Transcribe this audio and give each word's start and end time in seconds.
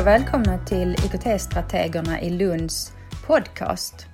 Hej 0.00 0.04
och 0.04 0.22
välkomna 0.22 0.58
till 0.58 0.94
IKT-strategerna 0.94 2.20
i 2.20 2.30
Lunds 2.30 2.92
podcast. 3.26 4.06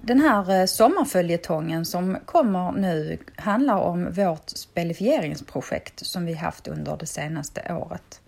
Den 0.00 0.20
här 0.20 0.60
eh, 0.60 0.66
sommarföljetongen 0.66 1.84
som 1.84 2.16
kommer 2.24 2.72
nu 2.72 3.18
handlar 3.36 3.76
om 3.78 4.12
vårt 4.12 4.48
spelifieringsprojekt 4.48 6.06
som 6.06 6.26
vi 6.26 6.34
haft 6.34 6.68
under 6.68 6.96
det 6.96 7.06
senaste 7.06 7.74
året. 7.74 8.20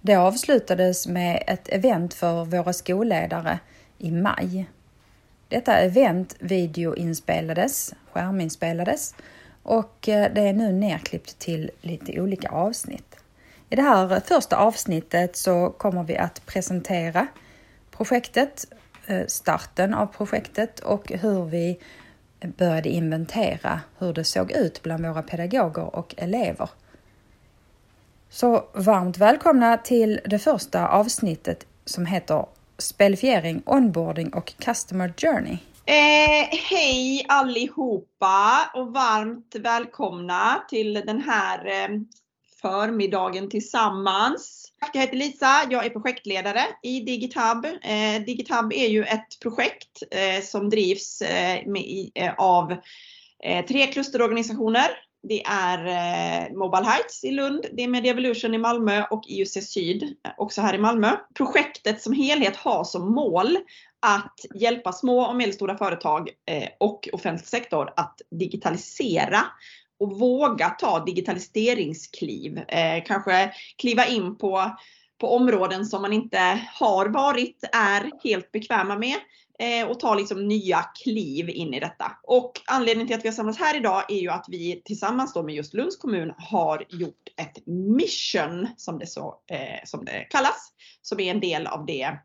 Det 0.00 0.16
avslutades 0.16 1.06
med 1.06 1.42
ett 1.46 1.68
event 1.68 2.14
för 2.14 2.44
våra 2.44 2.72
skolledare 2.72 3.58
i 3.98 4.10
maj. 4.10 4.70
Detta 5.48 5.76
event 5.76 6.36
videoinspelades, 6.38 7.94
skärminspelades 8.12 9.14
och 9.62 10.08
eh, 10.08 10.32
det 10.34 10.40
är 10.40 10.52
nu 10.52 10.72
nerklippt 10.72 11.38
till 11.38 11.70
lite 11.80 12.20
olika 12.20 12.48
avsnitt. 12.48 13.07
I 13.70 13.76
det 13.76 13.82
här 13.82 14.20
första 14.20 14.56
avsnittet 14.56 15.36
så 15.36 15.70
kommer 15.70 16.04
vi 16.04 16.16
att 16.16 16.46
presentera 16.46 17.26
projektet, 17.90 18.66
eh, 19.06 19.26
starten 19.26 19.94
av 19.94 20.06
projektet 20.06 20.80
och 20.80 21.12
hur 21.12 21.44
vi 21.44 21.78
började 22.40 22.88
inventera 22.88 23.80
hur 23.98 24.12
det 24.12 24.24
såg 24.24 24.52
ut 24.52 24.82
bland 24.82 25.06
våra 25.06 25.22
pedagoger 25.22 25.96
och 25.96 26.14
elever. 26.16 26.70
Så 28.30 28.64
varmt 28.74 29.18
välkomna 29.18 29.76
till 29.76 30.20
det 30.24 30.38
första 30.38 30.88
avsnittet 30.88 31.66
som 31.84 32.06
heter 32.06 32.46
Spelifiering, 32.78 33.62
onboarding 33.66 34.32
och 34.32 34.54
customer 34.58 35.14
journey. 35.16 35.58
Eh, 35.84 36.58
hej 36.70 37.26
allihopa 37.28 38.70
och 38.74 38.92
varmt 38.92 39.54
välkomna 39.58 40.64
till 40.68 40.94
den 40.94 41.20
här 41.20 41.66
eh, 41.66 41.88
förmiddagen 42.60 43.50
tillsammans. 43.50 44.72
Jag 44.92 45.00
heter 45.00 45.16
Lisa, 45.16 45.62
jag 45.70 45.86
är 45.86 45.90
projektledare 45.90 46.60
i 46.82 47.00
DigiTab. 47.00 47.64
Eh, 47.64 48.24
DigiTab 48.26 48.72
är 48.72 48.88
ju 48.88 49.04
ett 49.04 49.40
projekt 49.42 50.02
eh, 50.10 50.42
som 50.42 50.70
drivs 50.70 51.22
eh, 51.22 51.66
med, 51.66 52.10
eh, 52.14 52.34
av 52.38 52.72
eh, 53.44 53.66
tre 53.66 53.86
klusterorganisationer. 53.86 54.88
Det 55.22 55.42
är 55.44 55.86
eh, 55.86 56.56
Mobile 56.56 56.84
Heights 56.84 57.24
i 57.24 57.30
Lund, 57.30 57.66
det 57.72 57.84
är 57.84 57.88
Media 57.88 58.12
Evolution 58.12 58.54
i 58.54 58.58
Malmö 58.58 59.04
och 59.10 59.22
IUC 59.28 59.52
Syd 59.52 60.02
eh, 60.02 60.30
också 60.36 60.60
här 60.60 60.74
i 60.74 60.78
Malmö. 60.78 61.16
Projektet 61.34 62.02
som 62.02 62.12
helhet 62.12 62.56
har 62.56 62.84
som 62.84 63.14
mål 63.14 63.58
att 64.00 64.34
hjälpa 64.54 64.92
små 64.92 65.22
och 65.22 65.36
medelstora 65.36 65.78
företag 65.78 66.28
eh, 66.50 66.68
och 66.80 67.08
offentlig 67.12 67.48
sektor 67.48 67.92
att 67.96 68.20
digitalisera 68.30 69.44
och 69.98 70.18
våga 70.18 70.68
ta 70.70 71.04
digitaliseringskliv. 71.04 72.58
Eh, 72.58 73.04
kanske 73.06 73.52
kliva 73.78 74.06
in 74.06 74.38
på, 74.38 74.76
på 75.20 75.34
områden 75.34 75.86
som 75.86 76.02
man 76.02 76.12
inte 76.12 76.60
har 76.74 77.06
varit, 77.06 77.64
är 77.72 78.10
helt 78.24 78.52
bekväma 78.52 78.98
med 78.98 79.16
eh, 79.58 79.88
och 79.88 80.00
ta 80.00 80.14
liksom 80.14 80.48
nya 80.48 80.82
kliv 80.82 81.50
in 81.50 81.74
i 81.74 81.80
detta. 81.80 82.12
Och 82.22 82.52
anledningen 82.66 83.06
till 83.06 83.16
att 83.16 83.24
vi 83.24 83.28
har 83.28 83.34
samlats 83.34 83.58
här 83.58 83.76
idag 83.76 84.04
är 84.08 84.20
ju 84.20 84.28
att 84.28 84.46
vi 84.48 84.82
tillsammans 84.84 85.34
då 85.34 85.42
med 85.42 85.54
just 85.54 85.74
Lunds 85.74 85.96
kommun 85.96 86.32
har 86.38 86.84
gjort 86.88 87.28
ett 87.36 87.66
mission 87.66 88.68
som 88.76 88.98
det, 88.98 89.06
så, 89.06 89.34
eh, 89.50 89.84
som 89.84 90.04
det 90.04 90.26
kallas, 90.30 90.72
som 91.02 91.20
är 91.20 91.30
en 91.30 91.40
del 91.40 91.66
av 91.66 91.86
det 91.86 92.18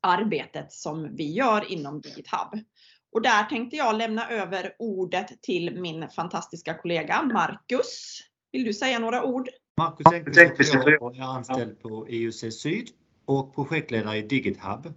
arbetet 0.00 0.72
som 0.72 1.16
vi 1.16 1.32
gör 1.32 1.72
inom 1.72 2.00
DigitHub. 2.00 2.60
Och 3.12 3.22
där 3.22 3.44
tänkte 3.44 3.76
jag 3.76 3.96
lämna 3.98 4.30
över 4.30 4.72
ordet 4.78 5.42
till 5.42 5.80
min 5.80 6.08
fantastiska 6.08 6.74
kollega 6.74 7.22
Marcus. 7.22 8.20
Vill 8.52 8.64
du 8.64 8.72
säga 8.74 8.98
några 8.98 9.24
ord? 9.24 9.48
Marcus 9.78 10.38
Engqvist 10.38 10.74
jag 10.74 11.16
är 11.16 11.22
anställd 11.22 11.80
på 11.82 12.08
IUC 12.08 12.60
Syd 12.60 12.88
och 13.24 13.54
projektledare 13.54 14.16
i 14.16 14.22
DigitHub. 14.22 14.94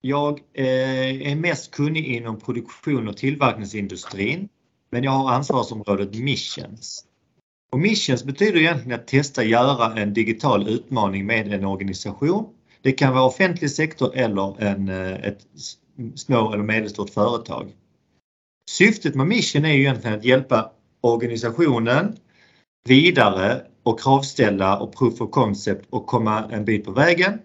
Jag 0.00 0.40
eh, 0.54 1.30
är 1.32 1.36
mest 1.36 1.70
kunnig 1.70 2.06
inom 2.06 2.40
produktion 2.40 3.08
och 3.08 3.16
tillverkningsindustrin, 3.16 4.48
men 4.90 5.04
jag 5.04 5.10
har 5.10 5.32
ansvarsområdet 5.32 6.14
Missions. 6.14 7.04
Och 7.70 7.78
missions 7.78 8.24
betyder 8.24 8.60
egentligen 8.60 9.00
att 9.00 9.06
testa 9.06 9.44
göra 9.44 10.00
en 10.00 10.14
digital 10.14 10.68
utmaning 10.68 11.26
med 11.26 11.52
en 11.52 11.64
organisation. 11.64 12.54
Det 12.82 12.92
kan 12.92 13.14
vara 13.14 13.24
offentlig 13.24 13.70
sektor 13.70 14.16
eller 14.16 14.62
en, 14.62 14.88
eh, 14.88 15.12
ett 15.12 15.46
små 16.14 16.52
eller 16.52 16.64
medelstort 16.64 17.10
företag. 17.10 17.72
Syftet 18.70 19.14
med 19.14 19.26
mission 19.26 19.64
är 19.64 19.72
ju 19.72 19.80
egentligen 19.80 20.18
att 20.18 20.24
hjälpa 20.24 20.70
organisationen 21.00 22.16
vidare 22.88 23.62
och 23.82 24.00
kravställa 24.00 24.78
och 24.78 24.96
proof 24.96 25.20
of 25.20 25.30
concept 25.30 25.86
och 25.90 26.06
komma 26.06 26.44
en 26.50 26.64
bit 26.64 26.84
på 26.84 26.92
vägen. 26.92 27.38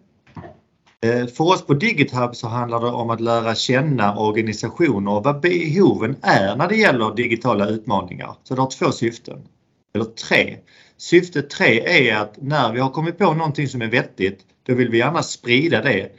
Eh, 1.03 1.28
för 1.28 1.44
oss 1.44 1.66
på 1.66 1.74
DigitHub 1.74 2.36
så 2.36 2.47
handlar 2.47 2.80
det 2.80 2.88
om 2.88 3.09
att 3.09 3.22
lära 3.22 3.56
känna 3.56 4.18
organisationer 4.18 5.12
och 5.12 5.24
vad 5.24 5.42
behoven 5.42 6.16
är 6.22 6.56
när 6.56 6.68
det 6.68 6.75
gäller 6.75 7.16
digitala 7.16 7.68
utmaningar. 7.68 8.36
Så 8.44 8.56
det 8.56 8.62
har 8.62 8.69
två 8.69 8.92
syften. 8.92 9.47
Eller 9.96 10.06
tre. 10.06 10.58
Syfte 10.97 11.42
tre 11.42 11.80
är 12.09 12.18
att 12.18 12.42
när 12.42 12.74
vi 12.74 12.80
har 12.80 12.90
kommit 12.90 13.18
på 13.18 13.34
någonting 13.34 13.68
som 13.68 13.81
är 13.81 13.88
vettigt, 13.88 14.40
då 14.63 14.74
vill 14.74 14.90
vi 14.90 14.97
gärna 14.97 15.24
sprida 15.24 15.81
det. 15.81 16.12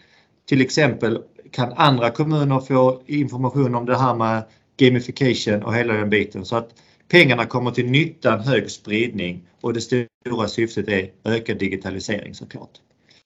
Till 0.48 0.60
exempel 0.60 1.22
kan 1.54 1.72
andra 1.72 2.10
kommuner 2.10 2.60
få 2.60 3.02
information 3.06 3.74
om 3.74 3.86
det 3.86 3.96
här 3.96 4.14
med 4.14 4.44
gamification 4.76 5.62
och 5.62 5.74
hela 5.74 5.94
den 5.94 6.10
biten 6.10 6.44
så 6.44 6.56
att 6.56 6.74
pengarna 7.08 7.46
kommer 7.46 7.70
till 7.70 7.90
nytta, 7.90 8.36
hög 8.36 8.70
spridning 8.70 9.42
och 9.60 9.72
det 9.72 9.80
stora 9.80 10.48
syftet 10.48 10.88
är 10.88 11.10
ökad 11.24 11.58
digitalisering 11.58 12.34
såklart. 12.34 12.70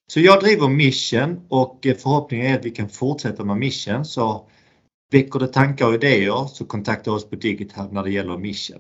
Så 0.07 0.21
jag 0.21 0.41
driver 0.41 0.69
Mission 0.69 1.41
och 1.49 1.79
förhoppningen 1.83 2.47
är 2.47 2.59
att 2.59 2.65
vi 2.65 2.71
kan 2.71 2.89
fortsätta 2.89 3.45
med 3.45 3.57
Mission 3.57 4.05
så 4.05 4.49
väcker 5.13 5.39
det 5.39 5.49
tankar 5.49 5.87
och 5.87 5.95
idéer 5.95 6.47
så 6.47 6.65
kontakta 6.65 7.13
oss 7.13 7.31
på 7.31 7.37
DigitHub 7.37 7.93
när 7.93 8.03
det 8.03 8.11
gäller 8.11 8.39
Mission. 8.39 8.79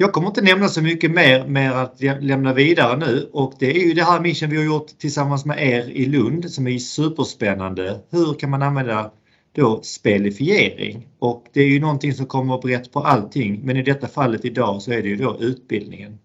Jag 0.00 0.12
kommer 0.12 0.28
inte 0.28 0.42
nämna 0.42 0.68
så 0.68 0.82
mycket 0.82 1.10
mer 1.10 1.44
mer 1.44 1.72
att 1.72 2.00
lämna 2.20 2.54
vidare 2.54 2.96
nu 2.96 3.28
och 3.32 3.52
det 3.58 3.76
är 3.76 3.86
ju 3.86 3.94
det 3.94 4.04
här 4.04 4.20
mission 4.20 4.50
vi 4.50 4.56
har 4.56 4.64
gjort 4.64 4.98
tillsammans 4.98 5.44
med 5.44 5.68
er 5.68 5.88
i 5.88 6.06
Lund 6.06 6.50
som 6.50 6.66
är 6.66 6.78
superspännande. 6.78 8.00
Hur 8.10 8.34
kan 8.34 8.50
man 8.50 8.62
använda 8.62 9.10
då 9.52 9.82
spelifiering? 9.82 11.08
Och 11.18 11.44
det 11.52 11.60
är 11.60 11.66
ju 11.66 11.80
någonting 11.80 12.14
som 12.14 12.26
kommer 12.26 12.58
brett 12.58 12.92
på 12.92 13.00
allting 13.00 13.60
men 13.64 13.76
i 13.76 13.82
detta 13.82 14.08
fallet 14.08 14.44
idag 14.44 14.82
så 14.82 14.92
är 14.92 15.02
det 15.02 15.08
ju 15.08 15.16
då 15.16 15.36
utbildningen. 15.40 16.18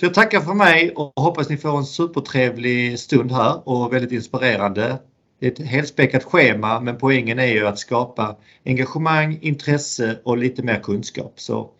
Så 0.00 0.04
jag 0.04 0.14
tackar 0.14 0.40
för 0.40 0.54
mig 0.54 0.90
och 0.90 1.12
hoppas 1.16 1.48
ni 1.48 1.56
får 1.56 1.78
en 1.78 1.86
supertrevlig 1.86 2.98
stund 2.98 3.32
här 3.32 3.68
och 3.68 3.92
väldigt 3.92 4.12
inspirerande. 4.12 4.98
Det 5.40 5.46
är 5.46 5.52
ett 5.52 5.68
helspäckat 5.68 6.24
schema 6.24 6.80
men 6.80 6.98
poängen 6.98 7.38
är 7.38 7.46
ju 7.46 7.66
att 7.66 7.78
skapa 7.78 8.36
engagemang, 8.64 9.38
intresse 9.42 10.18
och 10.24 10.38
lite 10.38 10.62
mer 10.62 10.80
kunskap. 10.80 11.32
Så 11.36 11.70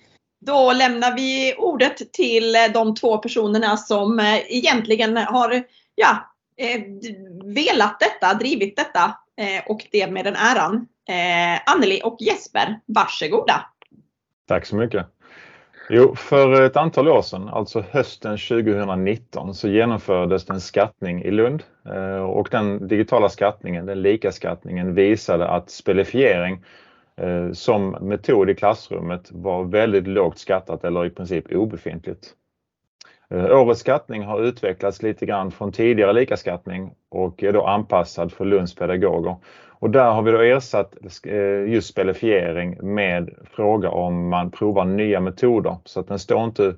då 0.41 0.73
lämnar 0.73 1.17
vi 1.17 1.55
ordet 1.59 2.13
till 2.13 2.55
eh, 2.55 2.61
de 2.75 2.95
två 2.95 3.19
personerna 3.19 3.77
som 3.77 4.19
eh, 4.19 4.57
egentligen 4.57 5.17
har 5.17 5.63
ja, 5.95 6.35
eh, 6.57 6.81
velat 7.45 8.01
detta, 8.01 8.35
drivit 8.35 8.77
detta 8.77 9.19
och 9.67 9.87
det 9.93 10.11
med 10.11 10.25
den 10.25 10.37
äran. 10.37 10.87
Anneli 11.67 12.01
och 12.05 12.17
Jesper, 12.21 12.81
varsågoda! 12.87 13.67
Tack 14.49 14.67
så 14.67 14.77
mycket! 14.77 15.07
Jo, 15.91 16.15
för 16.15 16.63
ett 16.63 16.77
antal 16.77 17.09
år 17.09 17.23
sedan, 17.23 17.49
alltså 17.49 17.85
hösten 17.91 18.39
2019, 18.39 19.55
så 19.55 19.69
genomfördes 19.69 20.51
en 20.51 20.61
skattning 20.61 21.23
i 21.23 21.31
Lund 21.31 21.63
och 22.29 22.49
den 22.51 22.89
digitala 22.89 23.29
skattningen, 23.29 23.87
den 23.87 24.03
lika 24.03 24.33
skattningen 24.33 24.95
visade 24.95 25.49
att 25.49 25.71
spelifiering 25.71 26.65
Eh, 27.21 27.53
som 27.53 27.91
metod 28.01 28.51
i 28.51 28.55
klassrummet 28.55 29.33
var 29.33 29.65
väldigt 29.65 30.07
lågt 30.07 30.39
skattat 30.39 30.85
eller 30.85 31.07
i 31.07 31.11
princip 31.11 31.53
obefintligt. 31.53 32.35
Eh, 33.31 33.61
årets 33.61 33.81
skattning 33.81 34.23
har 34.23 34.43
utvecklats 34.43 35.03
lite 35.03 35.27
grann 35.27 35.51
från 35.51 35.73
tidigare 35.73 36.13
likaskattning 36.13 36.95
och 37.09 37.43
är 37.43 37.53
då 37.53 37.67
anpassad 37.67 38.33
för 38.33 38.45
Lunds 38.45 38.75
pedagoger. 38.75 39.37
Och 39.79 39.91
där 39.91 40.11
har 40.11 40.23
vi 40.23 40.31
då 40.31 40.41
ersatt 40.41 40.95
eh, 41.25 41.73
just 41.73 41.89
spelifiering 41.89 42.79
med 42.95 43.31
fråga 43.51 43.91
om 43.91 44.29
man 44.29 44.51
provar 44.51 44.85
nya 44.85 45.21
metoder 45.21 45.77
så 45.85 46.01
att 46.01 46.09
den 46.09 46.19
står 46.19 46.45
inte 46.45 46.75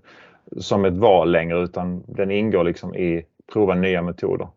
som 0.56 0.84
ett 0.84 0.96
val 0.96 1.30
längre 1.30 1.58
utan 1.58 2.04
den 2.06 2.30
ingår 2.30 2.64
liksom 2.64 2.94
i 2.94 3.24
prova 3.52 3.74
nya 3.74 4.02
metoder. 4.02 4.48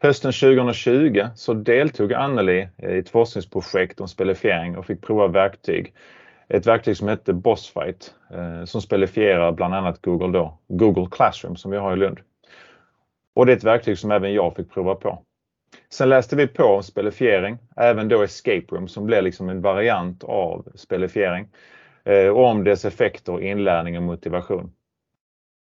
Hösten 0.00 0.32
2020 0.32 1.26
så 1.34 1.54
deltog 1.54 2.12
Anneli 2.12 2.68
i 2.82 2.98
ett 2.98 3.08
forskningsprojekt 3.08 4.00
om 4.00 4.08
spelifiering 4.08 4.76
och 4.76 4.86
fick 4.86 5.02
prova 5.02 5.26
verktyg. 5.28 5.94
Ett 6.48 6.66
verktyg 6.66 6.96
som 6.96 7.08
hette 7.08 7.32
Bossfight 7.32 8.14
eh, 8.30 8.64
som 8.64 8.80
spelifierar 8.82 9.52
bland 9.52 9.74
annat 9.74 10.02
Google, 10.02 10.38
då, 10.38 10.58
Google 10.68 11.06
Classroom 11.10 11.56
som 11.56 11.70
vi 11.70 11.76
har 11.76 11.92
i 11.92 11.96
Lund. 11.96 12.18
Och 13.34 13.46
det 13.46 13.52
är 13.52 13.56
ett 13.56 13.64
verktyg 13.64 13.98
som 13.98 14.10
även 14.10 14.32
jag 14.32 14.56
fick 14.56 14.70
prova 14.70 14.94
på. 14.94 15.22
Sen 15.90 16.08
läste 16.08 16.36
vi 16.36 16.46
på 16.46 16.64
om 16.64 16.82
spelifiering, 16.82 17.58
även 17.76 18.08
då 18.08 18.22
Escape 18.22 18.66
Room 18.68 18.88
som 18.88 19.06
blev 19.06 19.22
liksom 19.22 19.48
en 19.48 19.60
variant 19.60 20.24
av 20.24 20.68
spelifiering 20.74 21.48
eh, 22.04 22.28
och 22.28 22.44
om 22.44 22.64
dess 22.64 22.84
effekter, 22.84 23.42
inlärning 23.42 23.96
och 23.96 24.02
motivation. 24.02 24.72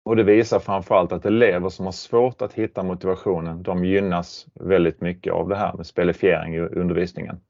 Och 0.04 0.16
det 0.16 0.22
visar 0.22 0.58
framförallt 0.58 1.12
att 1.12 1.26
elever 1.26 1.68
som 1.68 1.84
har 1.84 1.92
svårt 1.92 2.42
att 2.42 2.52
hitta 2.52 2.82
motivationen, 2.82 3.62
de 3.62 3.84
gynnas 3.84 4.46
väldigt 4.54 5.00
mycket 5.00 5.32
av 5.32 5.48
det 5.48 5.56
här 5.56 5.72
med 5.72 5.86
spelifiering 5.86 6.54
i 6.54 6.60
undervisningen. 6.60 7.40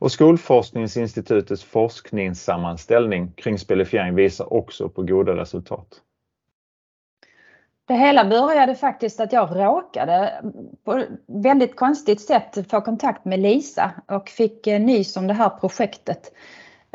Och 0.00 0.12
Skolforskningsinstitutets 0.12 1.64
forskningssammanställning 1.64 3.32
kring 3.32 3.58
spelifiering 3.58 4.14
visar 4.14 4.52
också 4.52 4.88
på 4.88 5.02
goda 5.02 5.36
resultat. 5.36 6.00
Det 7.88 7.94
hela 7.94 8.24
började 8.24 8.74
faktiskt 8.74 9.20
att 9.20 9.32
jag 9.32 9.56
råkade 9.56 10.42
på 10.84 11.04
väldigt 11.26 11.76
konstigt 11.76 12.20
sätt 12.20 12.70
få 12.70 12.80
kontakt 12.80 13.24
med 13.24 13.40
Lisa 13.40 13.90
och 14.06 14.28
fick 14.28 14.66
eh, 14.66 14.80
nys 14.80 15.16
om 15.16 15.26
det 15.26 15.34
här 15.34 15.48
projektet. 15.48 16.32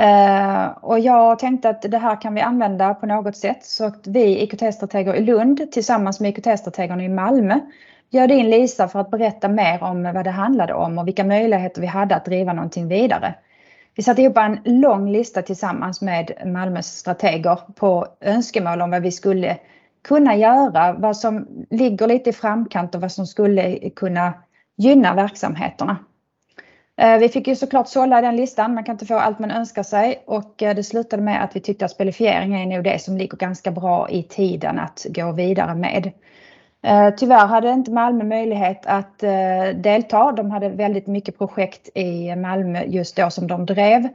Uh, 0.01 0.67
och 0.81 0.99
jag 0.99 1.39
tänkte 1.39 1.69
att 1.69 1.81
det 1.81 1.97
här 1.97 2.21
kan 2.21 2.35
vi 2.35 2.41
använda 2.41 2.93
på 2.93 3.05
något 3.05 3.37
sätt 3.37 3.65
så 3.65 3.85
att 3.85 4.07
vi 4.07 4.43
IKT-strateger 4.43 5.13
i 5.15 5.21
Lund 5.21 5.71
tillsammans 5.71 6.19
med 6.19 6.29
IKT-strategerna 6.29 7.03
i 7.03 7.09
Malmö 7.09 7.59
bjöd 8.11 8.31
in 8.31 8.49
Lisa 8.49 8.87
för 8.87 8.99
att 8.99 9.11
berätta 9.11 9.47
mer 9.47 9.83
om 9.83 10.03
vad 10.03 10.23
det 10.23 10.31
handlade 10.31 10.73
om 10.73 10.97
och 10.97 11.07
vilka 11.07 11.23
möjligheter 11.23 11.81
vi 11.81 11.87
hade 11.87 12.15
att 12.15 12.25
driva 12.25 12.53
någonting 12.53 12.87
vidare. 12.87 13.35
Vi 13.95 14.03
satte 14.03 14.21
ihop 14.21 14.37
en 14.37 14.59
lång 14.65 15.11
lista 15.11 15.41
tillsammans 15.41 16.01
med 16.01 16.31
Malmös 16.45 16.87
strateger 16.87 17.59
på 17.75 18.07
önskemål 18.21 18.81
om 18.81 18.91
vad 18.91 19.01
vi 19.01 19.11
skulle 19.11 19.57
kunna 20.07 20.35
göra, 20.35 20.93
vad 20.93 21.17
som 21.17 21.47
ligger 21.69 22.07
lite 22.07 22.29
i 22.29 22.33
framkant 22.33 22.95
och 22.95 23.01
vad 23.01 23.11
som 23.11 23.25
skulle 23.25 23.89
kunna 23.89 24.33
gynna 24.77 25.15
verksamheterna. 25.15 25.97
Eh, 26.97 27.17
vi 27.17 27.29
fick 27.29 27.47
ju 27.47 27.55
såklart 27.55 27.87
sålla 27.87 28.21
den 28.21 28.35
listan, 28.35 28.73
man 28.73 28.83
kan 28.83 28.93
inte 28.93 29.05
få 29.05 29.15
allt 29.15 29.39
man 29.39 29.51
önskar 29.51 29.83
sig 29.83 30.23
och 30.27 30.63
eh, 30.63 30.75
det 30.75 30.83
slutade 30.83 31.23
med 31.23 31.43
att 31.43 31.55
vi 31.55 31.59
tyckte 31.59 31.85
att 31.85 31.91
spelifiering 31.91 32.55
är 32.55 32.65
nog 32.65 32.83
det 32.83 33.01
som 33.01 33.17
ligger 33.17 33.37
ganska 33.37 33.71
bra 33.71 34.09
i 34.09 34.23
tiden 34.23 34.79
att 34.79 35.05
gå 35.09 35.31
vidare 35.31 35.75
med. 35.75 36.11
Eh, 36.83 37.09
tyvärr 37.17 37.47
hade 37.47 37.69
inte 37.69 37.91
Malmö 37.91 38.23
möjlighet 38.23 38.85
att 38.85 39.19
delta. 39.75 40.31
De 40.31 40.51
hade 40.51 40.69
väldigt 40.69 41.07
mycket 41.07 41.37
projekt 41.37 41.97
i 41.97 42.35
Malmö 42.35 42.83
just 42.83 43.15
då 43.15 43.29
som 43.29 43.47
de 43.47 43.65
drev. 43.65 44.09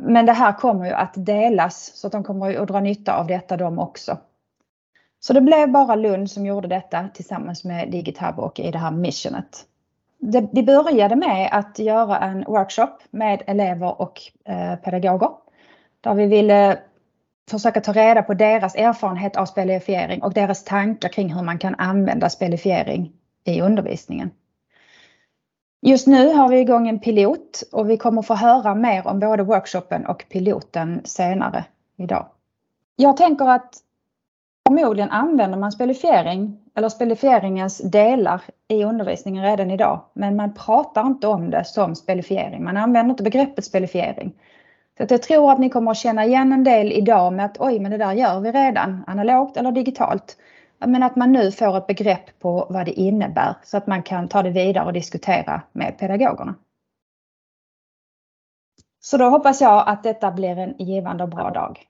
Men 0.00 0.26
det 0.26 0.32
här 0.32 0.52
kommer 0.52 0.84
ju 0.84 0.92
att 0.92 1.12
delas 1.14 1.92
så 1.94 2.06
att 2.06 2.12
de 2.12 2.24
kommer 2.24 2.56
att 2.62 2.68
dra 2.68 2.80
nytta 2.80 3.16
av 3.16 3.26
detta 3.26 3.56
de 3.56 3.78
också. 3.78 4.18
Så 5.20 5.32
det 5.32 5.40
blev 5.40 5.70
bara 5.70 5.94
Lund 5.94 6.30
som 6.30 6.46
gjorde 6.46 6.68
detta 6.68 7.08
tillsammans 7.14 7.64
med 7.64 7.90
DigiTab 7.90 8.38
och 8.38 8.60
i 8.60 8.70
det 8.70 8.78
här 8.78 8.90
missionet. 8.90 9.64
Det, 10.18 10.48
vi 10.52 10.62
började 10.62 11.16
med 11.16 11.48
att 11.52 11.78
göra 11.78 12.18
en 12.18 12.44
workshop 12.44 12.98
med 13.10 13.42
elever 13.46 14.00
och 14.00 14.20
eh, 14.44 14.76
pedagoger. 14.76 15.30
Där 16.00 16.14
vi 16.14 16.26
ville 16.26 16.78
försöka 17.50 17.80
ta 17.80 17.92
reda 17.92 18.22
på 18.22 18.34
deras 18.34 18.74
erfarenhet 18.74 19.36
av 19.36 19.46
spelifiering 19.46 20.22
och 20.22 20.32
deras 20.32 20.64
tankar 20.64 21.08
kring 21.08 21.34
hur 21.34 21.42
man 21.42 21.58
kan 21.58 21.74
använda 21.74 22.30
spelifiering 22.30 23.12
i 23.44 23.60
undervisningen. 23.60 24.30
Just 25.80 26.06
nu 26.06 26.32
har 26.32 26.48
vi 26.48 26.58
igång 26.58 26.88
en 26.88 27.00
pilot 27.00 27.62
och 27.72 27.90
vi 27.90 27.96
kommer 27.96 28.22
få 28.22 28.34
höra 28.34 28.74
mer 28.74 29.06
om 29.06 29.20
både 29.20 29.42
workshopen 29.42 30.06
och 30.06 30.24
piloten 30.28 31.00
senare 31.04 31.64
idag. 31.96 32.26
Jag 32.96 33.16
tänker 33.16 33.48
att 33.48 33.74
Förmodligen 34.68 35.10
använder 35.10 35.58
man 35.58 35.72
spelifiering 35.72 36.58
eller 36.74 36.88
spelifieringens 36.88 37.78
delar 37.78 38.42
i 38.68 38.84
undervisningen 38.84 39.44
redan 39.44 39.70
idag. 39.70 40.00
Men 40.12 40.36
man 40.36 40.54
pratar 40.54 41.06
inte 41.06 41.26
om 41.26 41.50
det 41.50 41.64
som 41.64 41.94
spelifiering. 41.94 42.64
Man 42.64 42.76
använder 42.76 43.10
inte 43.10 43.22
begreppet 43.22 43.64
spelifiering. 43.64 44.34
Så 44.98 45.06
jag 45.08 45.22
tror 45.22 45.52
att 45.52 45.58
ni 45.58 45.70
kommer 45.70 45.90
att 45.90 45.96
känna 45.96 46.24
igen 46.24 46.52
en 46.52 46.64
del 46.64 46.92
idag 46.92 47.32
med 47.32 47.44
att 47.44 47.60
oj, 47.60 47.80
men 47.80 47.90
det 47.90 47.98
där 47.98 48.12
gör 48.12 48.40
vi 48.40 48.52
redan 48.52 49.04
analogt 49.06 49.56
eller 49.56 49.72
digitalt. 49.72 50.36
Men 50.78 51.02
att 51.02 51.16
man 51.16 51.32
nu 51.32 51.52
får 51.52 51.78
ett 51.78 51.86
begrepp 51.86 52.38
på 52.38 52.66
vad 52.70 52.86
det 52.86 53.00
innebär 53.00 53.54
så 53.62 53.76
att 53.76 53.86
man 53.86 54.02
kan 54.02 54.28
ta 54.28 54.42
det 54.42 54.50
vidare 54.50 54.86
och 54.86 54.92
diskutera 54.92 55.62
med 55.72 55.98
pedagogerna. 55.98 56.54
Så 59.00 59.16
då 59.16 59.24
hoppas 59.24 59.60
jag 59.60 59.88
att 59.88 60.02
detta 60.02 60.30
blir 60.30 60.58
en 60.58 60.74
givande 60.78 61.24
och 61.24 61.30
bra 61.30 61.50
dag. 61.50 61.84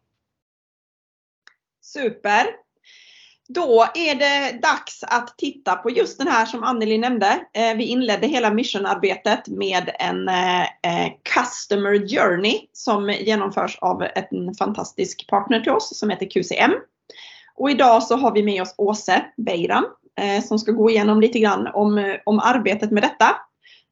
Super! 1.81 2.68
Då 3.55 3.87
är 3.95 4.15
det 4.15 4.59
dags 4.63 5.05
att 5.05 5.39
titta 5.39 5.77
på 5.77 5.91
just 5.91 6.19
den 6.19 6.29
här 6.29 6.47
som 6.47 6.63
Anneli 6.63 6.99
nämnde. 6.99 7.41
Eh, 7.55 7.77
vi 7.77 7.85
inledde 7.85 8.27
hela 8.27 8.51
missionarbetet 8.51 9.49
med 9.49 9.91
en 9.99 10.29
eh, 10.29 10.63
eh, 10.63 11.13
Customer 11.35 12.09
Journey 12.09 12.61
som 12.73 13.11
genomförs 13.11 13.79
av 13.79 14.03
en 14.03 14.55
fantastisk 14.55 15.27
partner 15.29 15.61
till 15.61 15.73
oss 15.73 15.99
som 15.99 16.11
heter 16.11 16.27
QCM. 16.31 16.73
Och 17.55 17.71
idag 17.71 18.03
så 18.03 18.17
har 18.17 18.35
vi 18.35 18.43
med 18.43 18.63
oss 18.63 18.75
Åse 18.79 19.25
Beiran 19.37 19.85
som 20.49 20.59
ska 20.59 20.73
gå 20.73 20.91
igenom 20.91 21.21
lite 21.21 21.39
grann 21.39 21.67
om, 21.75 22.17
om 22.25 22.41
arbetet 22.41 22.91
med 22.91 23.03
detta. 23.03 23.37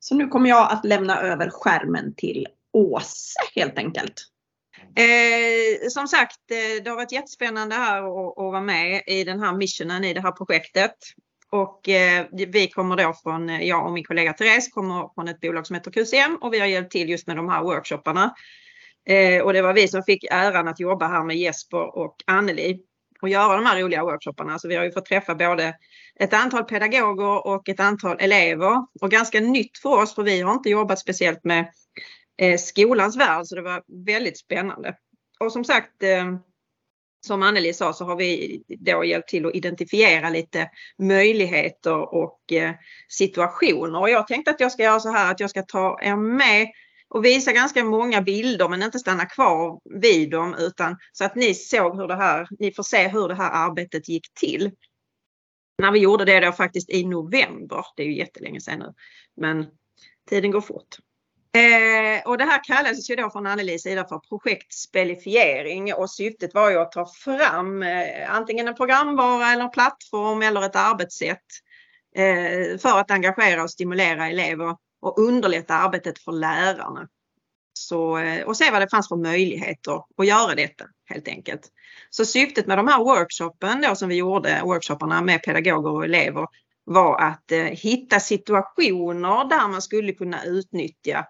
Så 0.00 0.14
nu 0.14 0.28
kommer 0.28 0.50
jag 0.50 0.72
att 0.72 0.84
lämna 0.84 1.20
över 1.20 1.50
skärmen 1.50 2.14
till 2.16 2.46
Åse 2.72 3.40
helt 3.54 3.78
enkelt. 3.78 4.14
Eh, 4.96 5.88
som 5.88 6.08
sagt, 6.08 6.50
eh, 6.50 6.82
det 6.84 6.90
har 6.90 6.96
varit 6.96 7.12
jättespännande 7.12 7.74
här 7.74 7.98
att, 7.98 8.38
att 8.38 8.52
vara 8.52 8.60
med 8.60 9.02
i 9.06 9.24
den 9.24 9.40
här 9.40 9.52
missionen 9.56 10.04
i 10.04 10.14
det 10.14 10.20
här 10.20 10.32
projektet. 10.32 10.94
Och 11.50 11.88
eh, 11.88 12.26
vi 12.32 12.68
kommer 12.68 12.96
då 12.96 13.14
från, 13.22 13.50
eh, 13.50 13.62
jag 13.62 13.86
och 13.86 13.92
min 13.92 14.04
kollega 14.04 14.32
Therese 14.32 14.68
kommer 14.68 15.14
från 15.14 15.28
ett 15.28 15.40
bolag 15.40 15.66
som 15.66 15.74
heter 15.74 15.90
QCM 15.90 16.36
och 16.40 16.52
vi 16.52 16.58
har 16.58 16.66
hjälpt 16.66 16.92
till 16.92 17.08
just 17.08 17.26
med 17.26 17.36
de 17.36 17.48
här 17.48 17.62
workshopparna. 17.62 18.34
Eh, 19.08 19.42
och 19.42 19.52
det 19.52 19.62
var 19.62 19.72
vi 19.72 19.88
som 19.88 20.02
fick 20.02 20.24
äran 20.30 20.68
att 20.68 20.80
jobba 20.80 21.08
här 21.08 21.24
med 21.24 21.36
Jesper 21.36 21.98
och 21.98 22.16
Anneli 22.26 22.80
och 23.22 23.28
göra 23.28 23.56
de 23.56 23.66
här 23.66 23.82
roliga 23.82 24.04
workshopparna. 24.04 24.58
Så 24.58 24.68
vi 24.68 24.76
har 24.76 24.84
ju 24.84 24.92
fått 24.92 25.06
träffa 25.06 25.34
både 25.34 25.74
ett 26.20 26.34
antal 26.34 26.64
pedagoger 26.64 27.46
och 27.46 27.68
ett 27.68 27.80
antal 27.80 28.16
elever. 28.20 28.86
Och 29.00 29.10
ganska 29.10 29.40
nytt 29.40 29.78
för 29.78 30.02
oss 30.02 30.14
för 30.14 30.22
vi 30.22 30.40
har 30.40 30.52
inte 30.52 30.70
jobbat 30.70 30.98
speciellt 30.98 31.44
med 31.44 31.70
Eh, 32.38 32.58
skolans 32.58 33.16
värld 33.16 33.46
så 33.46 33.54
det 33.54 33.62
var 33.62 33.82
väldigt 34.06 34.38
spännande. 34.38 34.96
Och 35.40 35.52
som 35.52 35.64
sagt 35.64 36.02
eh, 36.02 36.36
som 37.26 37.42
Anneli 37.42 37.72
sa 37.72 37.92
så 37.92 38.04
har 38.04 38.16
vi 38.16 38.62
då 38.68 39.04
hjälpt 39.04 39.28
till 39.28 39.46
att 39.46 39.54
identifiera 39.54 40.30
lite 40.30 40.70
möjligheter 40.98 42.14
och 42.14 42.52
eh, 42.52 42.74
situationer. 43.08 44.00
Och 44.00 44.10
jag 44.10 44.26
tänkte 44.26 44.50
att 44.50 44.60
jag 44.60 44.72
ska 44.72 44.82
göra 44.82 45.00
så 45.00 45.10
här 45.10 45.30
att 45.30 45.40
jag 45.40 45.50
ska 45.50 45.62
ta 45.62 45.98
er 46.02 46.16
med 46.16 46.68
och 47.08 47.24
visa 47.24 47.52
ganska 47.52 47.84
många 47.84 48.22
bilder 48.22 48.68
men 48.68 48.82
inte 48.82 48.98
stanna 48.98 49.26
kvar 49.26 49.80
vid 50.00 50.30
dem 50.30 50.54
utan 50.58 50.96
så 51.12 51.24
att 51.24 51.34
ni 51.34 51.54
såg 51.54 51.96
hur 51.96 52.08
det 52.08 52.16
här, 52.16 52.48
ni 52.58 52.72
får 52.72 52.82
se 52.82 53.08
hur 53.08 53.28
det 53.28 53.34
här 53.34 53.50
arbetet 53.68 54.08
gick 54.08 54.34
till. 54.34 54.70
När 55.78 55.92
vi 55.92 55.98
gjorde 55.98 56.24
det 56.24 56.40
då 56.40 56.52
faktiskt 56.52 56.90
i 56.90 57.04
november, 57.04 57.84
det 57.96 58.02
är 58.02 58.06
ju 58.06 58.16
jättelänge 58.16 58.60
sedan 58.60 58.78
nu, 58.78 58.94
men 59.36 59.66
tiden 60.28 60.50
går 60.50 60.60
fort. 60.60 60.96
Eh, 61.56 62.22
och 62.24 62.38
det 62.38 62.44
här 62.44 62.64
kallades 62.64 63.10
ju 63.10 63.16
då 63.16 63.30
från 63.30 63.46
Annelies 63.46 63.82
sida 63.82 64.04
för 64.08 64.18
projektspelifiering 64.18 65.94
och 65.94 66.10
syftet 66.10 66.54
var 66.54 66.70
ju 66.70 66.78
att 66.78 66.92
ta 66.92 67.06
fram 67.06 67.82
eh, 67.82 68.34
antingen 68.34 68.68
en 68.68 68.74
programvara 68.74 69.52
eller 69.52 69.64
en 69.64 69.70
plattform 69.70 70.42
eller 70.42 70.62
ett 70.62 70.76
arbetssätt 70.76 71.44
eh, 72.16 72.78
för 72.78 72.98
att 72.98 73.10
engagera 73.10 73.62
och 73.62 73.70
stimulera 73.70 74.28
elever 74.28 74.76
och 75.00 75.18
underlätta 75.18 75.74
arbetet 75.74 76.18
för 76.18 76.32
lärarna. 76.32 77.08
Så, 77.72 78.18
eh, 78.18 78.46
och 78.46 78.56
se 78.56 78.70
vad 78.70 78.82
det 78.82 78.90
fanns 78.90 79.08
för 79.08 79.16
möjligheter 79.16 80.02
att 80.16 80.26
göra 80.26 80.54
detta 80.54 80.84
helt 81.04 81.28
enkelt. 81.28 81.68
Så 82.10 82.24
syftet 82.24 82.66
med 82.66 82.78
de 82.78 82.88
här 82.88 82.98
workshopen 82.98 83.80
då 83.80 83.94
som 83.94 84.08
vi 84.08 84.14
gjorde, 84.14 84.60
workshopparna 84.64 85.22
med 85.22 85.42
pedagoger 85.42 85.90
och 85.90 86.04
elever 86.04 86.46
var 86.84 87.20
att 87.20 87.52
eh, 87.52 87.58
hitta 87.58 88.20
situationer 88.20 89.48
där 89.48 89.68
man 89.68 89.82
skulle 89.82 90.12
kunna 90.12 90.44
utnyttja 90.44 91.26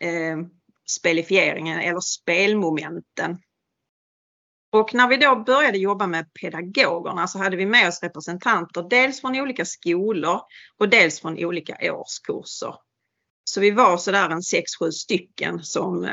eh, 0.00 0.38
spelifieringen 0.86 1.80
eller 1.80 2.00
spelmomenten. 2.00 3.38
Och 4.72 4.94
när 4.94 5.08
vi 5.08 5.16
då 5.16 5.36
började 5.36 5.78
jobba 5.78 6.06
med 6.06 6.34
pedagogerna 6.40 7.28
så 7.28 7.38
hade 7.38 7.56
vi 7.56 7.66
med 7.66 7.88
oss 7.88 8.02
representanter 8.02 8.86
dels 8.90 9.20
från 9.20 9.40
olika 9.40 9.64
skolor 9.64 10.40
och 10.78 10.88
dels 10.88 11.20
från 11.20 11.44
olika 11.44 11.92
årskurser. 11.92 12.74
Så 13.44 13.60
vi 13.60 13.70
var 13.70 13.96
sådär 13.96 14.30
en 14.30 14.40
6-7 14.40 14.90
stycken 14.90 15.62
som 15.62 16.04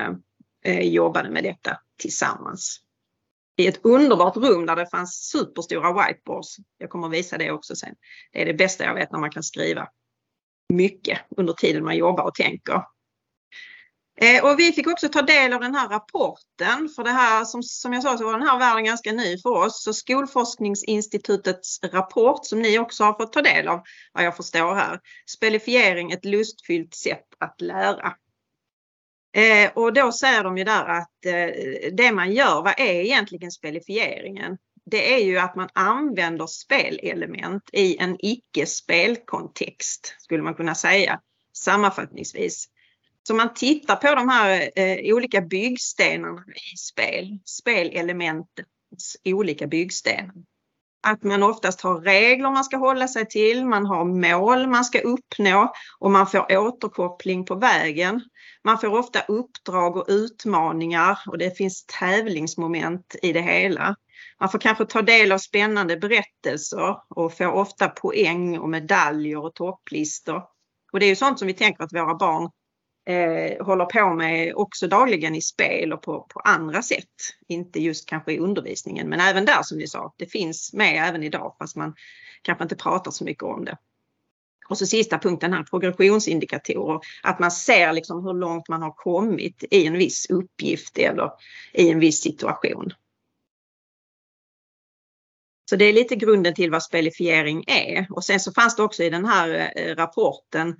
eh, 0.63 0.79
jobbade 0.79 1.29
med 1.29 1.43
detta 1.43 1.77
tillsammans. 1.97 2.81
I 3.57 3.67
ett 3.67 3.85
underbart 3.85 4.37
rum 4.37 4.65
där 4.65 4.75
det 4.75 4.89
fanns 4.89 5.29
superstora 5.31 5.93
whiteboards. 5.93 6.57
Jag 6.77 6.89
kommer 6.89 7.09
visa 7.09 7.37
det 7.37 7.51
också 7.51 7.75
sen. 7.75 7.95
Det 8.31 8.41
är 8.41 8.45
det 8.45 8.53
bästa 8.53 8.83
jag 8.83 8.93
vet 8.93 9.11
när 9.11 9.19
man 9.19 9.31
kan 9.31 9.43
skriva 9.43 9.87
mycket 10.73 11.19
under 11.37 11.53
tiden 11.53 11.83
man 11.83 11.97
jobbar 11.97 12.23
och 12.23 12.35
tänker. 12.35 12.83
Eh, 14.21 14.45
och 14.45 14.59
vi 14.59 14.71
fick 14.71 14.87
också 14.87 15.09
ta 15.09 15.21
del 15.21 15.53
av 15.53 15.61
den 15.61 15.75
här 15.75 15.89
rapporten. 15.89 16.89
För 16.95 17.03
det 17.03 17.09
här, 17.09 17.45
som, 17.45 17.63
som 17.63 17.93
jag 17.93 18.03
sa 18.03 18.17
så 18.17 18.25
var 18.25 18.39
den 18.39 18.47
här 18.47 18.59
världen 18.59 18.85
ganska 18.85 19.11
ny 19.11 19.37
för 19.37 19.49
oss. 19.49 19.83
Så 19.83 19.93
Skolforskningsinstitutets 19.93 21.79
rapport 21.83 22.45
som 22.45 22.61
ni 22.61 22.79
också 22.79 23.03
har 23.03 23.13
fått 23.13 23.33
ta 23.33 23.41
del 23.41 23.67
av, 23.67 23.81
vad 24.13 24.23
jag 24.23 24.37
förstår 24.37 24.75
här. 24.75 24.99
Spelifiering, 25.29 26.11
ett 26.11 26.25
lustfyllt 26.25 26.95
sätt 26.95 27.27
att 27.39 27.61
lära. 27.61 28.13
Eh, 29.35 29.71
och 29.75 29.93
då 29.93 30.11
säger 30.11 30.43
de 30.43 30.57
ju 30.57 30.63
där 30.63 30.85
att 30.85 31.25
eh, 31.25 31.91
det 31.93 32.11
man 32.11 32.33
gör, 32.33 32.61
vad 32.61 32.79
är 32.79 33.01
egentligen 33.01 33.51
spelifieringen? 33.51 34.57
det 34.91 35.13
är 35.13 35.25
ju 35.25 35.37
att 35.37 35.55
man 35.55 35.69
använder 35.73 36.47
spelelement 36.47 37.69
i 37.73 37.97
en 37.97 38.17
icke-spelkontext, 38.19 40.15
skulle 40.17 40.43
man 40.43 40.53
kunna 40.53 40.75
säga 40.75 41.19
sammanfattningsvis. 41.57 42.69
Så 43.27 43.33
man 43.33 43.53
tittar 43.53 43.95
på 43.95 44.15
de 44.15 44.29
här 44.29 44.69
eh, 44.75 45.15
olika 45.15 45.41
byggstenarna 45.41 46.43
i 46.73 46.77
spel, 46.77 47.39
spelelementets 47.45 49.17
olika 49.25 49.67
byggstenar. 49.67 50.33
Att 51.07 51.23
man 51.23 51.43
oftast 51.43 51.81
har 51.81 51.99
regler 52.01 52.51
man 52.51 52.63
ska 52.63 52.77
hålla 52.77 53.07
sig 53.07 53.27
till, 53.27 53.65
man 53.65 53.85
har 53.85 54.05
mål 54.05 54.67
man 54.67 54.85
ska 54.85 54.99
uppnå 54.99 55.73
och 55.99 56.11
man 56.11 56.27
får 56.27 56.57
återkoppling 56.57 57.45
på 57.45 57.55
vägen. 57.55 58.21
Man 58.63 58.79
får 58.79 58.97
ofta 58.97 59.21
uppdrag 59.27 59.97
och 59.97 60.05
utmaningar 60.07 61.19
och 61.27 61.37
det 61.37 61.57
finns 61.57 61.85
tävlingsmoment 61.99 63.15
i 63.21 63.33
det 63.33 63.41
hela. 63.41 63.95
Man 64.39 64.49
får 64.49 64.59
kanske 64.59 64.85
ta 64.85 65.01
del 65.01 65.31
av 65.31 65.37
spännande 65.37 65.97
berättelser 65.97 66.97
och 67.09 67.37
får 67.37 67.51
ofta 67.51 67.89
poäng 67.89 68.57
och 68.57 68.69
medaljer 68.69 69.37
och 69.37 69.55
topplistor. 69.55 70.43
Och 70.93 70.99
det 70.99 71.05
är 71.05 71.09
ju 71.09 71.15
sånt 71.15 71.39
som 71.39 71.47
vi 71.47 71.53
tänker 71.53 71.83
att 71.83 71.93
våra 71.93 72.15
barn 72.15 72.49
eh, 73.07 73.65
håller 73.65 73.85
på 73.85 74.13
med 74.13 74.55
också 74.55 74.87
dagligen 74.87 75.35
i 75.35 75.41
spel 75.41 75.93
och 75.93 76.01
på, 76.01 76.27
på 76.29 76.39
andra 76.39 76.81
sätt. 76.81 77.05
Inte 77.47 77.79
just 77.79 78.09
kanske 78.09 78.33
i 78.33 78.39
undervisningen 78.39 79.09
men 79.09 79.19
även 79.19 79.45
där 79.45 79.63
som 79.63 79.77
ni 79.77 79.87
sa, 79.87 80.13
det 80.17 80.25
finns 80.25 80.73
med 80.73 81.09
även 81.09 81.23
idag 81.23 81.55
fast 81.59 81.75
man 81.75 81.95
kanske 82.41 82.63
inte 82.63 82.75
pratar 82.75 83.11
så 83.11 83.23
mycket 83.23 83.43
om 83.43 83.65
det. 83.65 83.77
Och 84.69 84.77
så 84.77 84.85
sista 84.85 85.19
punkten 85.19 85.53
här, 85.53 85.63
progressionsindikatorer. 85.63 86.99
Att 87.23 87.39
man 87.39 87.51
ser 87.51 87.93
liksom 87.93 88.23
hur 88.25 88.33
långt 88.33 88.67
man 88.67 88.81
har 88.81 88.91
kommit 88.91 89.63
i 89.71 89.85
en 89.85 89.93
viss 89.93 90.29
uppgift 90.29 90.97
eller 90.97 91.31
i 91.73 91.89
en 91.89 91.99
viss 91.99 92.21
situation. 92.21 92.93
Så 95.69 95.75
det 95.75 95.85
är 95.85 95.93
lite 95.93 96.15
grunden 96.15 96.53
till 96.53 96.71
vad 96.71 96.83
spelifiering 96.83 97.63
är. 97.67 98.07
Och 98.09 98.23
sen 98.23 98.39
så 98.39 98.51
fanns 98.51 98.75
det 98.75 98.83
också 98.83 99.03
i 99.03 99.09
den 99.09 99.25
här 99.25 99.71
eh, 99.75 99.95
rapporten 99.95 100.75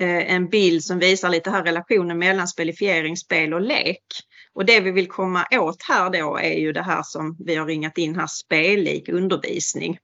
Eh, 0.00 0.34
en 0.34 0.48
bild 0.48 0.84
som 0.84 0.98
visar 0.98 1.28
lite 1.28 1.50
här 1.50 1.64
relationen 1.64 2.18
mellan 2.18 2.48
spelifiering, 2.48 3.16
spel 3.16 3.54
och 3.54 3.60
lek. 3.60 4.04
Och 4.52 4.64
det 4.64 4.80
vi 4.80 4.90
vill 4.90 5.08
komma 5.08 5.46
åt 5.50 5.82
här 5.88 6.10
då 6.10 6.36
är 6.36 6.58
ju 6.58 6.72
det 6.72 6.82
här 6.82 7.02
som 7.02 7.36
vi 7.38 7.54
har 7.54 7.66
ringat 7.66 7.98
in 7.98 8.16
här, 8.16 8.26
spellik 8.26 9.08
undervisning. 9.08 9.98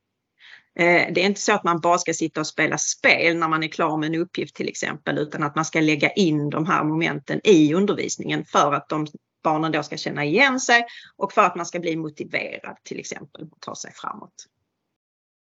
Eh, 0.78 1.12
det 1.12 1.20
är 1.20 1.26
inte 1.26 1.40
så 1.40 1.52
att 1.52 1.64
man 1.64 1.80
bara 1.80 1.98
ska 1.98 2.14
sitta 2.14 2.40
och 2.40 2.46
spela 2.46 2.78
spel 2.78 3.36
när 3.36 3.48
man 3.48 3.62
är 3.62 3.68
klar 3.68 3.96
med 3.96 4.06
en 4.06 4.20
uppgift 4.20 4.56
till 4.56 4.68
exempel 4.68 5.18
utan 5.18 5.42
att 5.42 5.56
man 5.56 5.64
ska 5.64 5.80
lägga 5.80 6.10
in 6.10 6.50
de 6.50 6.66
här 6.66 6.84
momenten 6.84 7.40
i 7.44 7.74
undervisningen 7.74 8.44
för 8.44 8.72
att 8.72 8.88
de 8.88 9.06
barnen 9.44 9.72
då 9.72 9.82
ska 9.82 9.96
känna 9.96 10.24
igen 10.24 10.60
sig 10.60 10.86
och 11.16 11.32
för 11.32 11.42
att 11.42 11.56
man 11.56 11.66
ska 11.66 11.78
bli 11.78 11.96
motiverad 11.96 12.76
till 12.84 12.98
exempel 12.98 13.42
att 13.42 13.60
ta 13.60 13.74
sig 13.74 13.92
framåt. 13.94 14.46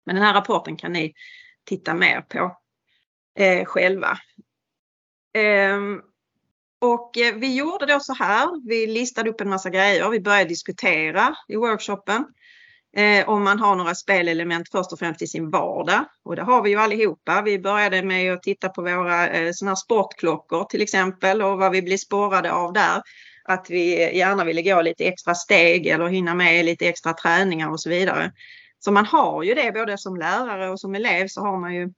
Men 0.05 0.15
den 0.15 0.25
här 0.25 0.33
rapporten 0.33 0.77
kan 0.77 0.93
ni 0.93 1.13
titta 1.65 1.93
mer 1.93 2.21
på 2.21 2.60
eh, 3.39 3.65
själva. 3.65 4.17
Eh, 5.37 5.77
och 6.81 7.17
eh, 7.17 7.35
vi 7.35 7.55
gjorde 7.55 7.85
då 7.85 7.99
så 7.99 8.13
här, 8.13 8.67
vi 8.67 8.87
listade 8.87 9.29
upp 9.29 9.41
en 9.41 9.49
massa 9.49 9.69
grejer, 9.69 10.09
vi 10.09 10.19
började 10.19 10.49
diskutera 10.49 11.35
i 11.47 11.55
workshopen 11.55 12.25
eh, 12.97 13.29
om 13.29 13.43
man 13.43 13.59
har 13.59 13.75
några 13.75 13.95
spelelement 13.95 14.69
först 14.71 14.93
och 14.93 14.99
främst 14.99 15.21
i 15.21 15.27
sin 15.27 15.49
vardag. 15.49 16.05
Och 16.23 16.35
det 16.35 16.41
har 16.41 16.61
vi 16.61 16.69
ju 16.69 16.77
allihopa. 16.77 17.41
Vi 17.41 17.59
började 17.59 18.03
med 18.03 18.33
att 18.33 18.43
titta 18.43 18.69
på 18.69 18.81
våra 18.81 19.29
eh, 19.29 19.51
såna 19.53 19.75
sportklockor 19.75 20.63
till 20.63 20.81
exempel 20.81 21.41
och 21.41 21.57
vad 21.57 21.71
vi 21.71 21.81
blir 21.81 21.97
spårade 21.97 22.51
av 22.51 22.73
där 22.73 23.01
att 23.43 23.69
vi 23.69 24.17
gärna 24.17 24.43
ville 24.43 24.61
gå 24.61 24.81
lite 24.81 25.05
extra 25.05 25.35
steg 25.35 25.87
eller 25.87 26.07
hinna 26.07 26.35
med 26.35 26.65
lite 26.65 26.87
extra 26.87 27.13
träningar 27.13 27.69
och 27.69 27.79
så 27.79 27.89
vidare. 27.89 28.31
Så 28.79 28.91
man 28.91 29.05
har 29.05 29.43
ju 29.43 29.53
det 29.53 29.71
både 29.71 29.97
som 29.97 30.17
lärare 30.17 30.69
och 30.69 30.79
som 30.79 30.95
elev 30.95 31.27
så 31.27 31.41
har 31.41 31.57
man 31.57 31.75
ju 31.75 31.89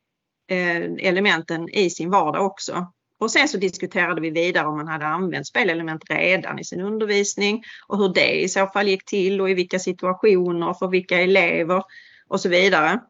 Eh, 0.48 0.84
elementen 1.00 1.70
i 1.70 1.90
sin 1.90 2.10
vardag 2.10 2.46
också. 2.46 2.88
Och 3.20 3.32
sen 3.32 3.48
så 3.48 3.58
diskuterade 3.58 4.22
vi 4.22 4.30
vidare 4.30 4.68
om 4.68 4.78
man 4.78 4.88
hade 4.88 5.06
använt 5.06 5.48
spelelement 5.48 6.10
redan 6.10 6.60
i 6.60 6.64
sin 6.64 6.82
undervisning 6.82 7.64
och 7.88 7.98
hur 7.98 8.14
det 8.14 8.42
i 8.42 8.50
så 8.50 8.68
fall 8.68 8.88
gick 8.88 9.06
till 9.06 9.42
och 9.42 9.50
i 9.50 9.54
vilka 9.54 9.80
situationer 9.80 10.74
för 10.74 10.88
vilka 10.88 11.20
elever 11.20 11.84
och 12.28 12.42
så 12.42 12.50
vidare. 12.50 13.02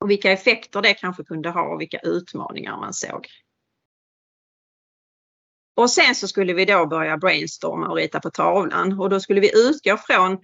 Och 0.00 0.10
vilka 0.10 0.32
effekter 0.32 0.82
det 0.82 0.94
kanske 0.94 1.24
kunde 1.24 1.50
ha 1.50 1.62
och 1.62 1.80
vilka 1.80 1.98
utmaningar 1.98 2.76
man 2.76 2.92
såg. 2.92 3.26
Och 5.76 5.90
sen 5.90 6.14
så 6.14 6.28
skulle 6.28 6.52
vi 6.52 6.64
då 6.64 6.86
börja 6.86 7.16
brainstorma 7.16 7.88
och 7.88 7.96
rita 7.96 8.20
på 8.20 8.30
tavlan 8.30 9.00
och 9.00 9.10
då 9.10 9.20
skulle 9.20 9.40
vi 9.40 9.50
utgå 9.68 9.96
från 9.96 10.38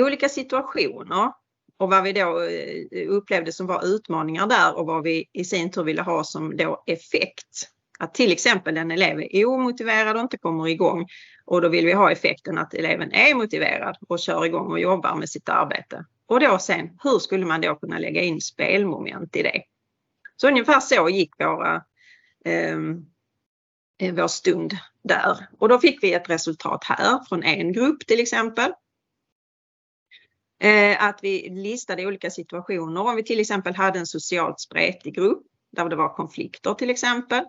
olika 0.00 0.28
situationer 0.28 1.32
och 1.78 1.90
vad 1.90 2.02
vi 2.02 2.12
då 2.12 2.42
eh, 2.42 3.08
upplevde 3.08 3.52
som 3.52 3.66
var 3.66 3.86
utmaningar 3.86 4.46
där 4.46 4.78
och 4.78 4.86
vad 4.86 5.02
vi 5.02 5.28
i 5.32 5.44
sin 5.44 5.70
tur 5.70 5.82
ville 5.82 6.02
ha 6.02 6.24
som 6.24 6.56
då 6.56 6.82
effekt. 6.86 7.68
Att 7.98 8.14
till 8.14 8.32
exempel 8.32 8.76
en 8.76 8.90
elev 8.90 9.20
är 9.30 9.46
omotiverad 9.46 10.16
och 10.16 10.22
inte 10.22 10.38
kommer 10.38 10.68
igång 10.68 11.06
och 11.44 11.62
då 11.62 11.68
vill 11.68 11.86
vi 11.86 11.92
ha 11.92 12.12
effekten 12.12 12.58
att 12.58 12.74
eleven 12.74 13.12
är 13.12 13.34
motiverad 13.34 13.96
och 14.08 14.18
kör 14.18 14.44
igång 14.44 14.72
och 14.72 14.80
jobbar 14.80 15.14
med 15.14 15.28
sitt 15.28 15.48
arbete. 15.48 16.04
Och 16.26 16.40
då 16.40 16.58
sen, 16.58 16.90
hur 17.02 17.18
skulle 17.18 17.46
man 17.46 17.60
då 17.60 17.74
kunna 17.74 17.98
lägga 17.98 18.22
in 18.22 18.40
spelmoment 18.40 19.36
i 19.36 19.42
det? 19.42 19.62
Så 20.36 20.48
ungefär 20.48 20.80
så 20.80 21.08
gick 21.08 21.30
våra 21.38 21.82
ehm, 22.44 23.06
eh, 23.98 24.14
vår 24.14 24.28
stund 24.28 24.76
där. 25.04 25.48
Och 25.58 25.68
då 25.68 25.78
fick 25.78 26.02
vi 26.02 26.12
ett 26.12 26.30
resultat 26.30 26.84
här 26.84 27.24
från 27.28 27.42
en 27.42 27.72
grupp 27.72 28.06
till 28.06 28.20
exempel. 28.20 28.72
Eh, 30.60 31.04
att 31.04 31.18
vi 31.22 31.48
listade 31.50 32.06
olika 32.06 32.30
situationer. 32.30 33.00
Om 33.00 33.16
vi 33.16 33.24
till 33.24 33.40
exempel 33.40 33.74
hade 33.74 33.98
en 33.98 34.06
socialt 34.06 34.60
spretig 34.60 35.14
grupp 35.14 35.42
där 35.76 35.88
det 35.88 35.96
var 35.96 36.14
konflikter 36.14 36.74
till 36.74 36.90
exempel. 36.90 37.44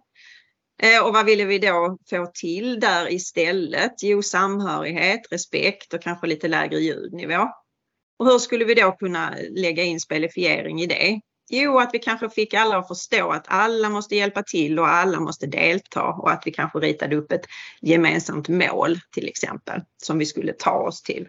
Eh, 0.82 1.06
och 1.06 1.14
vad 1.14 1.26
ville 1.26 1.46
vi 1.46 1.60
då 1.60 1.98
få 2.10 2.32
till 2.34 2.80
där 2.80 3.14
istället? 3.14 3.94
Jo, 4.04 4.22
samhörighet, 4.22 5.22
respekt 5.32 5.94
och 5.94 6.02
kanske 6.02 6.28
lite 6.28 6.48
lägre 6.48 6.80
ljudnivå. 6.80 7.48
Och 8.20 8.26
hur 8.26 8.40
skulle 8.40 8.66
vi 8.66 8.74
då 8.74 8.92
kunna 8.92 9.36
lägga 9.50 9.84
in 9.84 10.00
spelifiering 10.00 10.82
i 10.82 10.88
det? 10.88 11.20
Jo, 11.52 11.80
att 11.80 11.90
vi 11.94 12.00
kanske 12.00 12.30
fick 12.30 12.54
alla 12.54 12.78
att 12.78 12.88
förstå 12.88 13.32
att 13.32 13.46
alla 13.48 13.90
måste 13.90 14.16
hjälpa 14.16 14.44
till 14.44 14.80
och 14.80 14.88
alla 14.88 15.20
måste 15.20 15.48
delta 15.48 16.04
och 16.04 16.32
att 16.32 16.44
vi 16.46 16.52
kanske 16.52 16.80
ritade 16.80 17.16
upp 17.16 17.32
ett 17.32 17.46
gemensamt 17.82 18.48
mål 18.50 19.00
till 19.12 19.28
exempel 19.28 19.82
som 20.04 20.18
vi 20.18 20.26
skulle 20.26 20.54
ta 20.54 20.72
oss 20.72 21.02
till. 21.02 21.28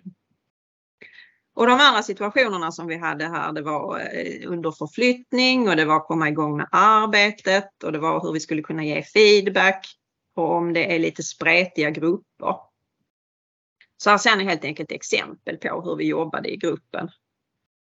Och 1.54 1.66
de 1.66 1.72
andra 1.80 2.02
situationerna 2.02 2.72
som 2.72 2.86
vi 2.86 2.96
hade 2.96 3.24
här 3.24 3.52
det 3.52 3.62
var 3.62 3.98
eh, 3.98 4.50
under 4.50 4.70
förflyttning 4.70 5.68
och 5.68 5.76
det 5.76 5.84
var 5.84 5.96
att 5.96 6.06
komma 6.06 6.28
igång 6.28 6.56
med 6.56 6.68
arbetet 6.72 7.84
och 7.84 7.92
det 7.92 7.98
var 7.98 8.20
hur 8.20 8.32
vi 8.32 8.40
skulle 8.40 8.62
kunna 8.62 8.84
ge 8.84 9.02
feedback 9.02 9.86
och 10.36 10.52
om 10.54 10.72
det 10.72 10.94
är 10.94 10.98
lite 10.98 11.22
spretiga 11.22 11.90
grupper. 11.90 12.56
Så 13.96 14.10
här 14.10 14.18
ser 14.18 14.36
ni 14.36 14.44
helt 14.44 14.64
enkelt 14.64 14.92
exempel 14.92 15.56
på 15.56 15.82
hur 15.82 15.96
vi 15.96 16.04
jobbade 16.04 16.52
i 16.52 16.56
gruppen. 16.56 17.10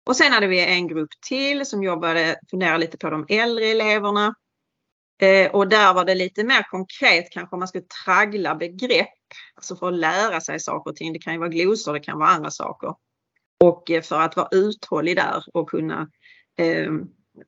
Och 0.06 0.16
sen 0.16 0.32
hade 0.32 0.46
vi 0.46 0.60
en 0.60 0.88
grupp 0.88 1.10
till 1.28 1.66
som 1.66 1.82
jobbade, 1.82 2.40
funderade 2.50 2.78
lite 2.78 2.98
på 2.98 3.10
de 3.10 3.26
äldre 3.28 3.64
eleverna. 3.64 4.34
Eh, 5.22 5.50
och 5.50 5.68
där 5.68 5.94
var 5.94 6.04
det 6.04 6.14
lite 6.14 6.44
mer 6.44 6.62
konkret 6.62 7.30
kanske 7.30 7.56
om 7.56 7.58
man 7.58 7.68
skulle 7.68 7.84
traggla 8.04 8.54
begrepp, 8.54 9.08
alltså 9.54 9.76
för 9.76 9.88
att 9.88 9.98
lära 9.98 10.40
sig 10.40 10.60
saker 10.60 10.90
och 10.90 10.96
ting. 10.96 11.12
Det 11.12 11.18
kan 11.18 11.32
ju 11.32 11.38
vara 11.38 11.48
glosor, 11.48 11.92
det 11.92 12.00
kan 12.00 12.18
vara 12.18 12.28
andra 12.28 12.50
saker. 12.50 12.94
Och 13.64 13.90
för 14.02 14.20
att 14.20 14.36
vara 14.36 14.48
uthållig 14.50 15.16
där 15.16 15.44
och 15.52 15.70
kunna 15.70 16.08
eh, 16.58 16.92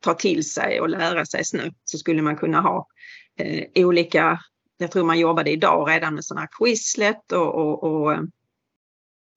ta 0.00 0.14
till 0.14 0.50
sig 0.50 0.80
och 0.80 0.88
lära 0.88 1.26
sig 1.26 1.44
snabbt 1.44 1.76
så 1.84 1.98
skulle 1.98 2.22
man 2.22 2.36
kunna 2.36 2.60
ha 2.60 2.86
eh, 3.36 3.86
olika, 3.86 4.40
jag 4.78 4.90
tror 4.90 5.04
man 5.04 5.18
jobbade 5.18 5.50
idag 5.50 5.90
redan 5.90 6.14
med 6.14 6.24
sådana 6.24 6.40
här 6.40 6.48
quizlet 6.58 7.32
och, 7.32 7.54
och, 7.54 7.84
och 7.84 8.12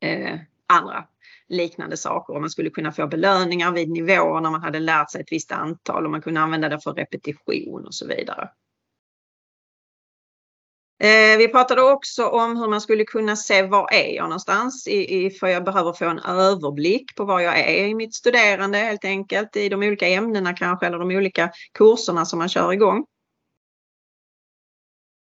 eh, 0.01 0.39
andra 0.67 1.07
liknande 1.47 1.97
saker 1.97 2.33
och 2.33 2.41
man 2.41 2.49
skulle 2.49 2.69
kunna 2.69 2.91
få 2.91 3.07
belöningar 3.07 3.71
vid 3.71 3.89
nivåer 3.89 4.41
när 4.41 4.51
man 4.51 4.61
hade 4.61 4.79
lärt 4.79 5.11
sig 5.11 5.21
ett 5.21 5.31
visst 5.31 5.51
antal 5.51 6.05
och 6.05 6.11
man 6.11 6.21
kunde 6.21 6.39
använda 6.39 6.69
det 6.69 6.79
för 6.79 6.93
repetition 6.93 7.85
och 7.85 7.93
så 7.93 8.07
vidare. 8.07 8.49
Eh, 11.03 11.37
vi 11.37 11.47
pratade 11.47 11.81
också 11.81 12.27
om 12.27 12.57
hur 12.57 12.67
man 12.67 12.81
skulle 12.81 13.05
kunna 13.05 13.35
se 13.35 13.67
var 13.67 13.93
är 13.93 14.15
jag 14.15 14.23
någonstans, 14.23 14.87
i, 14.87 15.25
i, 15.25 15.29
för 15.29 15.47
jag 15.47 15.63
behöver 15.63 15.93
få 15.93 16.05
en 16.05 16.19
överblick 16.19 17.15
på 17.15 17.25
var 17.25 17.39
jag 17.39 17.59
är 17.59 17.85
i 17.87 17.95
mitt 17.95 18.15
studerande 18.15 18.77
helt 18.77 19.05
enkelt, 19.05 19.55
i 19.55 19.69
de 19.69 19.83
olika 19.83 20.07
ämnena 20.07 20.53
kanske 20.53 20.85
eller 20.85 20.99
de 20.99 21.11
olika 21.11 21.51
kurserna 21.73 22.25
som 22.25 22.39
man 22.39 22.49
kör 22.49 22.73
igång. 22.73 23.05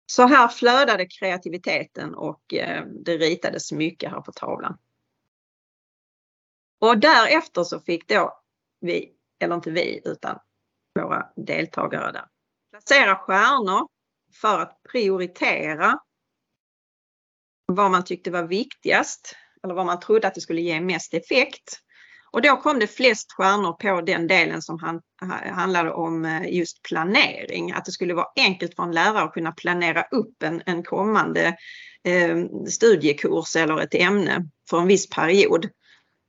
Så 0.06 0.26
här 0.26 0.48
flödade 0.48 1.06
kreativiteten 1.06 2.14
och 2.14 2.54
eh, 2.54 2.84
det 3.04 3.16
ritades 3.16 3.72
mycket 3.72 4.10
här 4.10 4.20
på 4.20 4.32
tavlan. 4.32 4.78
Och 6.80 6.98
därefter 6.98 7.64
så 7.64 7.80
fick 7.80 8.08
då 8.08 8.40
vi, 8.80 9.12
eller 9.40 9.54
inte 9.54 9.70
vi, 9.70 10.02
utan 10.04 10.38
våra 10.94 11.26
deltagare 11.36 12.12
där, 12.12 12.26
placera 12.70 13.16
stjärnor 13.16 13.95
för 14.40 14.60
att 14.60 14.82
prioritera 14.92 15.98
vad 17.66 17.90
man 17.90 18.04
tyckte 18.04 18.30
var 18.30 18.42
viktigast 18.42 19.36
eller 19.64 19.74
vad 19.74 19.86
man 19.86 20.00
trodde 20.00 20.26
att 20.26 20.34
det 20.34 20.40
skulle 20.40 20.60
ge 20.60 20.80
mest 20.80 21.14
effekt. 21.14 21.80
Och 22.30 22.42
då 22.42 22.56
kom 22.56 22.78
det 22.78 22.86
flest 22.86 23.32
stjärnor 23.32 23.72
på 23.72 24.00
den 24.00 24.26
delen 24.26 24.62
som 24.62 24.78
han, 24.78 25.00
handlade 25.54 25.92
om 25.92 26.24
eh, 26.24 26.56
just 26.56 26.82
planering. 26.82 27.72
Att 27.72 27.84
det 27.84 27.92
skulle 27.92 28.14
vara 28.14 28.26
enkelt 28.36 28.76
för 28.76 28.82
en 28.82 28.92
lärare 28.92 29.22
att 29.22 29.34
kunna 29.34 29.52
planera 29.52 30.02
upp 30.02 30.42
en, 30.42 30.62
en 30.66 30.82
kommande 30.82 31.56
eh, 32.04 32.36
studiekurs 32.68 33.56
eller 33.56 33.80
ett 33.80 33.94
ämne 33.94 34.48
för 34.70 34.80
en 34.80 34.86
viss 34.86 35.08
period. 35.10 35.68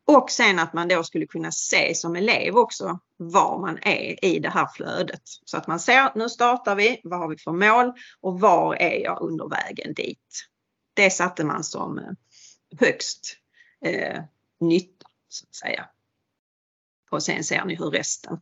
Och 0.08 0.32
sen 0.32 0.60
att 0.60 0.74
man 0.74 0.88
då 0.88 1.04
skulle 1.04 1.26
kunna 1.26 1.52
se 1.52 1.96
som 1.96 2.16
elev 2.16 2.58
också 2.58 3.00
var 3.18 3.60
man 3.60 3.78
är 3.82 4.26
i 4.26 4.40
det 4.40 4.50
här 4.50 4.68
flödet. 4.68 5.22
Så 5.46 5.58
att 5.58 5.68
man 5.68 5.80
ser, 5.80 6.12
nu 6.16 6.30
startar 6.30 6.76
vi, 6.76 7.02
vad 7.04 7.20
har 7.20 7.30
vi 7.30 7.38
för 7.38 7.52
mål 7.52 7.94
och 8.22 8.40
var 8.40 8.76
är 8.76 9.04
jag 9.04 9.22
under 9.22 9.50
vägen 9.50 9.94
dit? 9.94 10.48
Det 10.94 11.10
satte 11.10 11.44
man 11.44 11.64
som 11.64 11.98
eh, 11.98 12.12
högst 12.80 13.38
eh, 13.86 14.22
nytta 14.60 15.08
så 15.28 15.46
att 15.46 15.56
säga. 15.56 15.90
Och 17.12 17.24
sen 17.24 17.44
ser 17.44 17.66
ni 17.66 17.76
hur 17.76 17.92
resten 17.92 18.40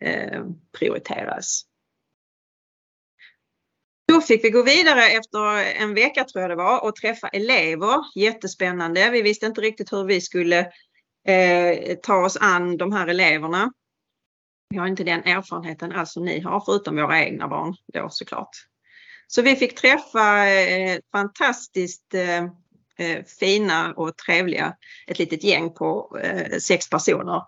eh, 0.00 0.44
prioriteras. 0.78 1.64
Då 4.08 4.20
fick 4.20 4.44
vi 4.44 4.50
gå 4.50 4.62
vidare 4.62 5.04
efter 5.04 5.64
en 5.82 5.94
vecka 5.94 6.24
tror 6.24 6.42
jag 6.42 6.50
det 6.50 6.56
var 6.56 6.84
och 6.84 6.96
träffa 6.96 7.28
elever. 7.28 7.96
Jättespännande. 8.14 9.10
Vi 9.10 9.22
visste 9.22 9.46
inte 9.46 9.60
riktigt 9.60 9.92
hur 9.92 10.04
vi 10.04 10.20
skulle 10.20 10.72
eh, 11.26 11.96
ta 12.02 12.24
oss 12.24 12.36
an 12.40 12.76
de 12.76 12.92
här 12.92 13.06
eleverna. 13.06 13.72
Vi 14.70 14.78
har 14.78 14.86
inte 14.86 15.04
den 15.04 15.24
erfarenheten 15.24 15.92
alls 15.92 16.12
som 16.12 16.24
ni 16.24 16.40
har 16.40 16.60
förutom 16.60 16.96
våra 16.96 17.24
egna 17.24 17.48
barn 17.48 17.74
då 17.92 18.08
såklart. 18.10 18.50
Så 19.26 19.42
vi 19.42 19.56
fick 19.56 19.80
träffa 19.80 20.48
eh, 20.48 20.98
fantastiskt 21.12 22.14
eh, 22.14 22.44
eh, 22.98 23.24
fina 23.40 23.92
och 23.92 24.16
trevliga, 24.16 24.76
ett 25.06 25.18
litet 25.18 25.44
gäng 25.44 25.74
på 25.74 26.18
eh, 26.22 26.58
sex 26.58 26.90
personer 26.90 27.42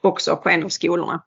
också 0.00 0.36
på 0.36 0.48
en 0.48 0.64
av 0.64 0.68
skolorna. 0.68 1.22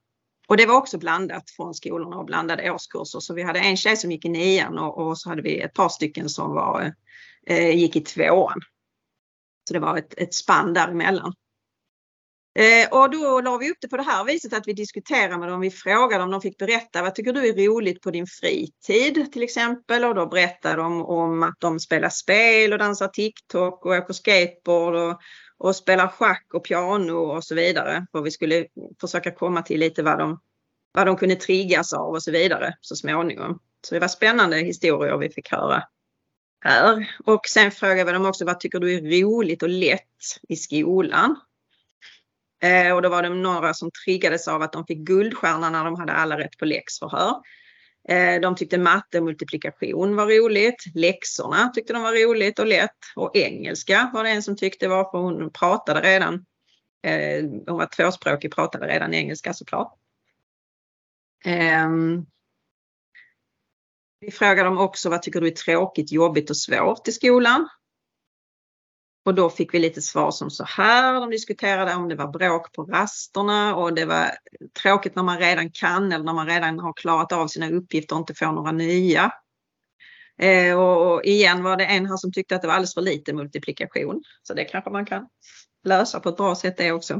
Och 0.48 0.58
det 0.58 0.66
var 0.66 0.76
också 0.76 0.98
blandat 0.98 1.50
från 1.50 1.74
skolorna 1.74 2.18
och 2.18 2.26
blandade 2.26 2.72
årskurser. 2.72 3.20
Så 3.20 3.34
vi 3.34 3.44
hade 3.44 3.60
en 3.60 3.78
tjej 3.78 3.98
som 3.98 4.12
gick 4.12 4.26
i 4.26 4.30
nian 4.30 4.80
och, 4.80 4.98
och 4.98 5.18
så 5.18 5.30
hade 5.30 5.42
vi 5.42 5.62
ett 5.62 5.74
par 5.74 5.90
stycken 5.90 6.30
som 6.30 6.54
var, 6.54 6.94
eh, 7.48 7.70
gick 7.70 7.96
i 7.96 8.02
tvåan. 8.02 8.62
Så 9.68 9.74
det 9.74 9.80
var 9.80 9.98
ett, 9.98 10.14
ett 10.18 10.34
spann 10.34 10.74
däremellan. 10.74 11.34
Eh, 12.56 12.88
och 12.92 13.10
då 13.10 13.42
la 13.42 13.58
vi 13.58 13.72
upp 13.72 13.78
det 13.82 13.88
på 13.88 13.98
det 13.98 14.04
här 14.04 14.24
viset 14.24 14.54
att 14.54 14.68
vi 14.68 14.74
diskuterade 14.74 15.38
med 15.38 15.50
dem. 15.50 15.62
Vi 15.62 15.72
frågade 15.72 16.24
om 16.24 16.32
de 16.32 16.42
fick 16.42 16.58
berätta 16.58 17.02
vad 17.02 17.16
tycker 17.16 17.34
du 17.34 17.48
är 17.48 17.68
roligt 17.68 18.02
på 18.02 18.12
din 18.12 18.28
fritid 18.28 19.34
till 19.34 19.44
exempel. 19.44 20.06
Och 20.06 20.16
då 20.16 20.28
berättade 20.28 20.76
de 20.76 21.06
om 21.06 21.44
att 21.44 21.56
de 21.60 21.80
spelar 21.80 22.10
spel 22.10 22.74
och 22.74 22.80
dansar 22.80 23.08
TikTok 23.08 23.86
och 23.86 23.92
åker 23.92 24.14
skateboard 24.14 24.96
och, 24.96 25.20
och 25.58 25.76
spelar 25.76 26.08
schack 26.08 26.48
och 26.54 26.66
piano 26.66 27.14
och 27.14 27.44
så 27.44 27.56
vidare. 27.56 28.06
Och 28.12 28.26
vi 28.26 28.32
skulle 28.32 28.66
försöka 29.02 29.32
komma 29.32 29.62
till 29.62 29.80
lite 29.80 30.04
vad 30.04 30.20
de, 30.20 30.40
vad 30.94 31.08
de 31.08 31.18
kunde 31.18 31.36
triggas 31.36 31.94
av 31.94 32.14
och 32.14 32.24
så 32.24 32.32
vidare 32.32 32.78
så 32.82 32.96
småningom. 32.96 33.60
Så 33.88 33.96
det 33.96 34.00
var 34.00 34.08
spännande 34.08 34.58
historier 34.58 35.18
vi 35.18 35.30
fick 35.30 35.52
höra 35.52 35.84
här. 36.64 37.16
Och 37.26 37.48
sen 37.48 37.72
frågade 37.72 38.04
vi 38.04 38.12
dem 38.12 38.26
också 38.26 38.46
vad 38.46 38.60
tycker 38.60 38.80
du 38.80 38.94
är 38.94 39.22
roligt 39.22 39.64
och 39.64 39.70
lätt 39.70 40.02
i 40.50 40.56
skolan? 40.56 41.36
Eh, 42.64 42.96
och 42.96 43.02
då 43.02 43.10
var 43.10 43.24
det 43.24 43.30
några 43.30 43.74
som 43.74 43.92
triggades 44.06 44.48
av 44.48 44.62
att 44.62 44.74
de 44.74 44.86
fick 44.86 44.98
guldstjärna 44.98 45.70
när 45.70 45.86
de 45.86 45.96
hade 45.96 46.14
alla 46.14 46.38
rätt 46.38 46.58
på 46.58 46.66
läxförhör. 46.66 47.36
Eh, 48.10 48.42
de 48.42 48.56
tyckte 48.56 48.78
matte 48.78 49.18
och 49.18 49.26
multiplikation 49.26 50.16
var 50.16 50.26
roligt. 50.26 50.84
Läxorna 50.96 51.70
tyckte 51.70 51.94
de 51.94 52.02
var 52.02 52.14
roligt 52.14 52.60
och 52.60 52.68
lätt. 52.68 52.98
Och 53.16 53.36
engelska 53.36 54.12
var 54.14 54.24
det 54.24 54.30
en 54.30 54.44
som 54.44 54.56
tyckte 54.56 54.88
var 54.88 55.12
för 55.12 55.18
hon 55.18 55.50
pratade 55.52 56.02
redan. 56.02 56.46
Eh, 57.04 57.44
hon 57.44 57.78
var 57.78 57.86
tvåspråkig, 57.86 58.56
pratade 58.56 58.88
redan 58.88 59.14
engelska 59.14 59.54
såklart. 59.54 59.94
Ehm, 61.46 62.26
vi 64.20 64.32
frågade 64.32 64.64
dem 64.64 64.78
också 64.78 65.10
vad 65.10 65.22
tycker 65.22 65.42
du 65.42 65.48
är 65.48 65.52
tråkigt, 65.52 66.12
jobbigt 66.12 66.50
och 66.50 66.58
svårt 66.58 67.08
i 67.08 67.12
skolan? 67.12 67.70
Och 69.26 69.36
då 69.36 69.50
fick 69.50 69.74
vi 69.74 69.80
lite 69.80 70.02
svar 70.02 70.32
som 70.32 70.50
så 70.50 70.64
här. 70.64 71.14
De 71.14 71.30
diskuterade 71.30 71.96
om 71.96 72.10
det 72.10 72.16
var 72.16 72.28
bråk 72.28 72.72
på 72.72 72.84
rasterna 72.84 73.76
och 73.76 73.94
det 73.94 74.06
var 74.06 74.32
tråkigt 74.82 75.16
när 75.16 75.24
man 75.24 75.40
redan 75.40 75.72
kan 75.72 76.12
eller 76.12 76.26
när 76.26 76.34
man 76.34 76.48
redan 76.48 76.80
har 76.80 76.94
klarat 76.94 77.32
av 77.32 77.48
sina 77.48 77.70
uppgifter 77.70 78.16
och 78.16 78.20
inte 78.20 78.34
får 78.34 78.52
några 78.52 78.72
nya. 78.72 79.32
Eh, 80.40 80.80
och 80.80 81.24
igen 81.24 81.64
var 81.64 81.78
det 81.78 81.86
en 81.86 82.06
här 82.06 82.18
som 82.18 82.32
tyckte 82.32 82.56
att 82.56 82.62
det 82.62 82.68
var 82.68 82.76
alldeles 82.76 82.94
för 82.94 83.02
lite 83.02 83.34
multiplikation. 83.34 84.24
Så 84.44 84.54
det 84.54 84.66
kanske 84.66 84.90
man 84.90 85.06
kan 85.06 85.28
lösa 85.84 86.20
på 86.20 86.30
ett 86.30 86.38
bra 86.38 86.56
sätt 86.56 86.78
det 86.78 86.92
också. 86.92 87.14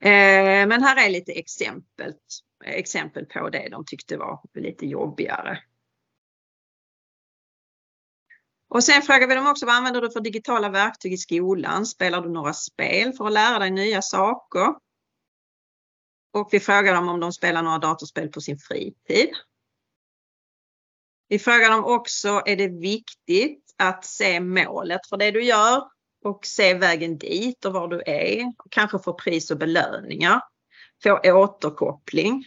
Eh, 0.00 0.66
men 0.66 0.82
här 0.82 1.06
är 1.06 1.10
lite 1.10 1.32
exempel, 1.32 2.12
exempel 2.64 3.26
på 3.26 3.48
det 3.48 3.68
de 3.70 3.84
tyckte 3.86 4.16
var 4.16 4.40
lite 4.54 4.86
jobbigare. 4.86 5.58
Och 8.74 8.84
sen 8.84 9.02
frågar 9.02 9.28
vi 9.28 9.34
dem 9.34 9.46
också 9.46 9.66
vad 9.66 9.74
använder 9.74 10.00
du 10.00 10.10
för 10.10 10.20
digitala 10.20 10.68
verktyg 10.68 11.12
i 11.12 11.16
skolan? 11.16 11.86
Spelar 11.86 12.20
du 12.20 12.28
några 12.28 12.52
spel 12.52 13.12
för 13.12 13.26
att 13.26 13.32
lära 13.32 13.58
dig 13.58 13.70
nya 13.70 14.02
saker? 14.02 14.74
Och 16.32 16.48
vi 16.52 16.60
frågar 16.60 16.94
dem 16.94 17.08
om 17.08 17.20
de 17.20 17.32
spelar 17.32 17.62
några 17.62 17.78
datorspel 17.78 18.28
på 18.28 18.40
sin 18.40 18.58
fritid. 18.58 19.30
Vi 21.28 21.38
frågar 21.38 21.70
dem 21.70 21.84
också, 21.84 22.42
är 22.46 22.56
det 22.56 22.68
viktigt 22.68 23.74
att 23.78 24.04
se 24.04 24.40
målet 24.40 25.06
för 25.08 25.16
det 25.16 25.30
du 25.30 25.44
gör 25.44 25.82
och 26.24 26.46
se 26.46 26.74
vägen 26.74 27.18
dit 27.18 27.64
och 27.64 27.72
var 27.72 27.88
du 27.88 28.02
är. 28.06 28.52
Kanske 28.70 28.98
få 28.98 29.12
pris 29.12 29.50
och 29.50 29.58
belöningar. 29.58 30.40
Få 31.02 31.20
återkoppling 31.24 32.44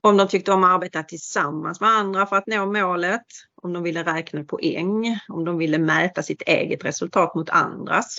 om 0.00 0.16
de 0.16 0.28
tyckte 0.28 0.52
om 0.52 0.64
att 0.64 0.70
arbeta 0.70 1.02
tillsammans 1.02 1.80
med 1.80 1.90
andra 1.90 2.26
för 2.26 2.36
att 2.36 2.46
nå 2.46 2.66
målet, 2.66 3.26
om 3.62 3.72
de 3.72 3.82
ville 3.82 4.02
räkna 4.02 4.44
poäng, 4.44 5.18
om 5.28 5.44
de 5.44 5.58
ville 5.58 5.78
mäta 5.78 6.22
sitt 6.22 6.42
eget 6.42 6.84
resultat 6.84 7.34
mot 7.34 7.50
andras. 7.50 8.18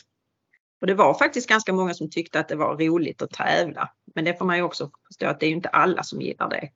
Och 0.82 0.88
det 0.88 0.94
var 0.94 1.14
faktiskt 1.14 1.50
ganska 1.50 1.74
många 1.74 1.94
som 1.94 2.10
tyckte 2.10 2.40
att 2.40 2.48
det 2.48 2.56
var 2.56 2.78
roligt 2.78 3.22
att 3.22 3.32
tävla. 3.32 3.90
Men 4.16 4.26
det 4.26 4.38
får 4.38 4.46
man 4.46 4.58
ju 4.58 4.64
också 4.64 4.92
förstå 5.08 5.28
att 5.28 5.40
det 5.40 5.46
är 5.46 5.52
inte 5.52 5.70
alla 5.70 6.04
som 6.04 6.22
gillar 6.22 6.50
det. 6.50 6.70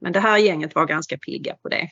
Men 0.00 0.12
det 0.12 0.20
här 0.20 0.38
gänget 0.38 0.74
var 0.74 0.86
ganska 0.86 1.18
pigga 1.18 1.54
på 1.62 1.68
det. 1.68 1.90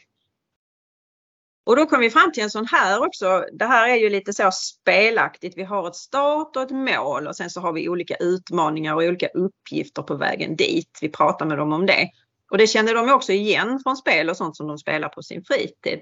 Och 1.64 1.76
då 1.76 1.86
kom 1.86 2.00
vi 2.00 2.10
fram 2.10 2.32
till 2.32 2.42
en 2.42 2.50
sån 2.50 2.66
här 2.66 3.06
också. 3.06 3.44
Det 3.52 3.64
här 3.64 3.88
är 3.88 3.96
ju 3.96 4.10
lite 4.10 4.32
så 4.32 4.50
spelaktigt. 4.52 5.56
Vi 5.56 5.62
har 5.62 5.88
ett 5.88 5.94
start 5.94 6.56
och 6.56 6.62
ett 6.62 6.70
mål 6.70 7.26
och 7.26 7.36
sen 7.36 7.50
så 7.50 7.60
har 7.60 7.72
vi 7.72 7.88
olika 7.88 8.16
utmaningar 8.16 8.94
och 8.94 9.02
olika 9.02 9.28
uppgifter 9.28 10.02
på 10.02 10.14
vägen 10.14 10.56
dit. 10.56 10.98
Vi 11.00 11.08
pratar 11.08 11.46
med 11.46 11.58
dem 11.58 11.72
om 11.72 11.86
det. 11.86 12.08
Och 12.52 12.58
det 12.58 12.66
känner 12.66 12.94
de 12.94 13.10
också 13.10 13.32
igen 13.32 13.80
från 13.82 13.96
spel 13.96 14.30
och 14.30 14.36
sånt 14.36 14.56
som 14.56 14.66
de 14.66 14.78
spelar 14.78 15.08
på 15.08 15.22
sin 15.22 15.44
fritid. 15.44 16.00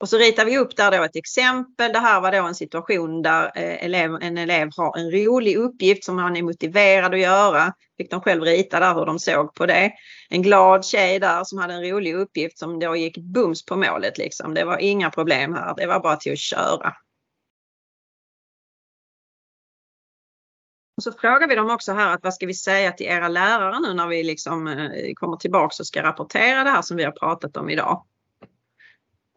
Och 0.00 0.08
så 0.08 0.18
ritar 0.18 0.44
vi 0.44 0.58
upp 0.58 0.76
där 0.76 0.90
då 0.90 1.04
ett 1.04 1.16
exempel. 1.16 1.92
Det 1.92 1.98
här 1.98 2.20
var 2.20 2.32
då 2.32 2.46
en 2.46 2.54
situation 2.54 3.22
där 3.22 3.44
eh, 3.44 3.84
elev, 3.84 4.14
en 4.20 4.38
elev 4.38 4.68
har 4.76 4.98
en 4.98 5.10
rolig 5.10 5.56
uppgift 5.56 6.04
som 6.04 6.18
han 6.18 6.36
är 6.36 6.42
motiverad 6.42 7.14
att 7.14 7.20
göra. 7.20 7.72
Fick 7.98 8.10
de 8.10 8.20
själv 8.20 8.42
rita 8.42 8.80
där 8.80 8.94
hur 8.94 9.06
de 9.06 9.18
såg 9.18 9.54
på 9.54 9.66
det. 9.66 9.92
En 10.28 10.42
glad 10.42 10.84
tjej 10.84 11.18
där 11.18 11.44
som 11.44 11.58
hade 11.58 11.74
en 11.74 11.90
rolig 11.90 12.14
uppgift 12.14 12.58
som 12.58 12.78
då 12.78 12.96
gick 12.96 13.18
bums 13.18 13.64
på 13.64 13.76
målet 13.76 14.18
liksom. 14.18 14.54
Det 14.54 14.64
var 14.64 14.78
inga 14.78 15.10
problem 15.10 15.54
här. 15.54 15.74
Det 15.76 15.86
var 15.86 16.00
bara 16.00 16.16
till 16.16 16.32
att 16.32 16.38
köra. 16.38 16.92
Och 21.00 21.04
så 21.04 21.12
frågar 21.12 21.48
vi 21.48 21.54
dem 21.54 21.70
också 21.70 21.92
här 21.92 22.14
att 22.14 22.22
vad 22.22 22.34
ska 22.34 22.46
vi 22.46 22.54
säga 22.54 22.92
till 22.92 23.06
era 23.06 23.28
lärare 23.28 23.80
nu 23.80 23.94
när 23.94 24.06
vi 24.06 24.22
liksom 24.22 24.66
eh, 24.66 25.12
kommer 25.14 25.36
tillbaks 25.36 25.80
och 25.80 25.86
ska 25.86 26.02
rapportera 26.02 26.64
det 26.64 26.70
här 26.70 26.82
som 26.82 26.96
vi 26.96 27.04
har 27.04 27.12
pratat 27.12 27.56
om 27.56 27.70
idag. 27.70 28.04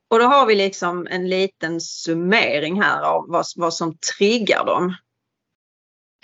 Och 0.08 0.20
då 0.20 0.26
har 0.26 0.46
vi 0.46 0.56
liksom 0.56 1.08
en 1.08 1.30
liten 1.30 1.82
summering 1.82 2.82
här 2.82 3.02
av 3.02 3.26
vad, 3.28 3.46
vad 3.56 3.74
som 3.74 3.98
triggar 4.18 4.66
dem. 4.66 4.96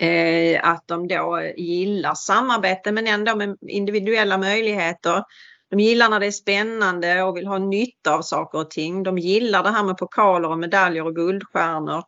Eh, 0.08 0.68
att 0.68 0.84
de 0.86 1.08
då 1.08 1.42
gillar 1.56 2.14
samarbete 2.14 2.92
men 2.92 3.06
ändå 3.06 3.36
med 3.36 3.56
individuella 3.60 4.38
möjligheter. 4.38 5.24
De 5.70 5.80
gillar 5.80 6.08
när 6.08 6.20
det 6.20 6.26
är 6.26 6.30
spännande 6.30 7.22
och 7.22 7.36
vill 7.36 7.46
ha 7.46 7.58
nytta 7.58 8.14
av 8.14 8.22
saker 8.22 8.58
och 8.58 8.70
ting. 8.70 9.02
De 9.02 9.18
gillar 9.18 9.62
det 9.62 9.70
här 9.70 9.84
med 9.84 9.98
pokaler 9.98 10.48
och 10.48 10.58
medaljer 10.58 11.06
och 11.06 11.14
guldstjärnor. 11.14 12.04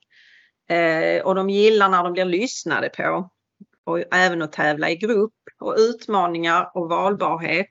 Eh, 0.73 1.23
och 1.23 1.35
de 1.35 1.51
gillar 1.51 1.89
när 1.89 2.03
de 2.03 2.13
blir 2.13 2.25
lyssnade 2.25 2.89
på. 2.89 3.31
Och 3.85 4.15
även 4.15 4.43
att 4.43 4.53
tävla 4.53 4.91
i 4.91 4.97
grupp 4.97 5.33
och 5.61 5.75
utmaningar 5.79 6.71
och 6.75 6.89
valbarhet. 6.89 7.71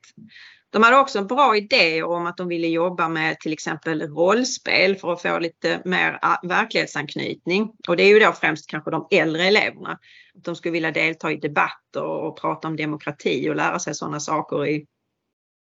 De 0.70 0.84
hade 0.84 0.98
också 0.98 1.20
en 1.20 1.28
bra 1.28 1.58
idé 1.58 2.04
om 2.04 2.26
att 2.26 2.38
de 2.38 2.48
ville 2.48 2.68
jobba 2.68 3.10
med 3.10 3.40
till 3.40 3.54
exempel 3.54 4.02
rollspel 4.02 4.96
för 4.96 5.14
att 5.14 5.22
få 5.22 5.40
lite 5.40 5.82
mer 5.86 6.20
ah, 6.22 6.38
verklighetsanknytning. 6.44 7.72
Och 7.88 7.98
det 7.98 8.04
är 8.04 8.08
ju 8.08 8.20
då 8.20 8.32
främst 8.32 8.70
kanske 8.70 8.92
de 8.92 9.08
äldre 9.12 9.44
eleverna. 9.44 10.00
Att 10.36 10.44
de 10.44 10.56
skulle 10.56 10.72
vilja 10.72 10.92
delta 10.92 11.32
i 11.32 11.36
debatter 11.36 12.04
och 12.04 12.42
prata 12.42 12.68
om 12.68 12.76
demokrati 12.76 13.50
och 13.50 13.56
lära 13.56 13.80
sig 13.80 13.96
sådana 13.96 14.20
saker 14.20 14.66
i, 14.66 14.86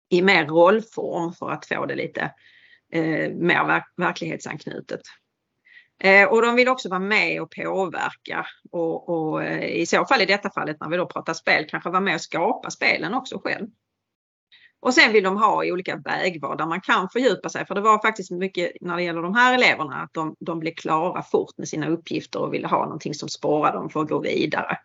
i 0.09 0.21
mer 0.21 0.45
rollform 0.45 1.33
för 1.33 1.49
att 1.49 1.65
få 1.65 1.85
det 1.85 1.95
lite 1.95 2.21
eh, 2.93 3.31
mer 3.33 3.67
verk 3.67 3.93
verklighetsanknutet. 3.97 5.01
Eh, 6.03 6.27
och 6.27 6.41
de 6.41 6.55
vill 6.55 6.67
också 6.67 6.89
vara 6.89 6.99
med 6.99 7.41
och 7.41 7.51
påverka 7.51 8.45
och, 8.71 9.09
och 9.09 9.43
eh, 9.43 9.65
i 9.65 9.85
så 9.85 10.05
fall 10.05 10.21
i 10.21 10.25
detta 10.25 10.49
fallet 10.49 10.77
när 10.79 10.89
vi 10.89 10.97
då 10.97 11.05
pratar 11.05 11.33
spel 11.33 11.65
kanske 11.69 11.89
vara 11.89 12.01
med 12.01 12.15
och 12.15 12.21
skapa 12.21 12.69
spelen 12.69 13.13
också 13.13 13.39
själv. 13.43 13.67
Och 14.79 14.93
sen 14.93 15.13
vill 15.13 15.23
de 15.23 15.37
ha 15.37 15.65
olika 15.65 15.95
vägval 15.95 16.57
där 16.57 16.65
man 16.65 16.81
kan 16.81 17.09
fördjupa 17.09 17.49
sig 17.49 17.65
för 17.65 17.75
det 17.75 17.81
var 17.81 18.01
faktiskt 18.01 18.31
mycket 18.31 18.71
när 18.81 18.95
det 18.95 19.03
gäller 19.03 19.21
de 19.21 19.35
här 19.35 19.53
eleverna 19.53 19.95
att 19.95 20.13
de, 20.13 20.35
de 20.39 20.59
blev 20.59 20.73
klara 20.73 21.23
fort 21.23 21.57
med 21.57 21.67
sina 21.67 21.87
uppgifter 21.87 22.39
och 22.39 22.53
ville 22.53 22.67
ha 22.67 22.83
någonting 22.83 23.13
som 23.13 23.29
sporrade 23.29 23.77
dem 23.77 23.89
för 23.89 24.01
att 24.01 24.09
gå 24.09 24.19
vidare. 24.19 24.77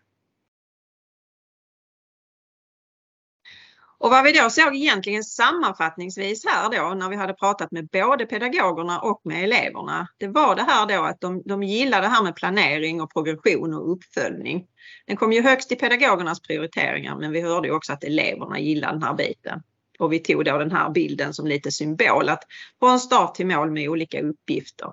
Och 4.00 4.10
vad 4.10 4.24
vi 4.24 4.32
då 4.32 4.50
såg 4.50 4.76
egentligen 4.76 5.24
sammanfattningsvis 5.24 6.46
här 6.46 6.70
då 6.70 6.94
när 6.94 7.08
vi 7.08 7.16
hade 7.16 7.34
pratat 7.34 7.70
med 7.70 7.88
både 7.88 8.26
pedagogerna 8.26 9.00
och 9.00 9.20
med 9.24 9.44
eleverna. 9.44 10.08
Det 10.18 10.26
var 10.26 10.56
det 10.56 10.62
här 10.62 10.86
då 10.86 11.02
att 11.02 11.20
de, 11.20 11.42
de 11.44 11.62
gillade 11.62 12.06
det 12.06 12.08
här 12.08 12.22
med 12.22 12.36
planering 12.36 13.00
och 13.00 13.12
progression 13.12 13.74
och 13.74 13.92
uppföljning. 13.92 14.66
Den 15.06 15.16
kom 15.16 15.32
ju 15.32 15.42
högst 15.42 15.72
i 15.72 15.76
pedagogernas 15.76 16.40
prioriteringar 16.40 17.16
men 17.16 17.32
vi 17.32 17.40
hörde 17.40 17.70
också 17.72 17.92
att 17.92 18.04
eleverna 18.04 18.58
gillade 18.58 18.92
den 18.92 19.02
här 19.02 19.14
biten. 19.14 19.62
Och 19.98 20.12
vi 20.12 20.18
tog 20.18 20.44
då 20.44 20.58
den 20.58 20.72
här 20.72 20.90
bilden 20.90 21.34
som 21.34 21.46
lite 21.46 21.72
symbol 21.72 22.28
att 22.28 22.44
från 22.78 23.00
start 23.00 23.34
till 23.34 23.46
mål 23.46 23.70
med 23.70 23.88
olika 23.88 24.20
uppgifter. 24.20 24.92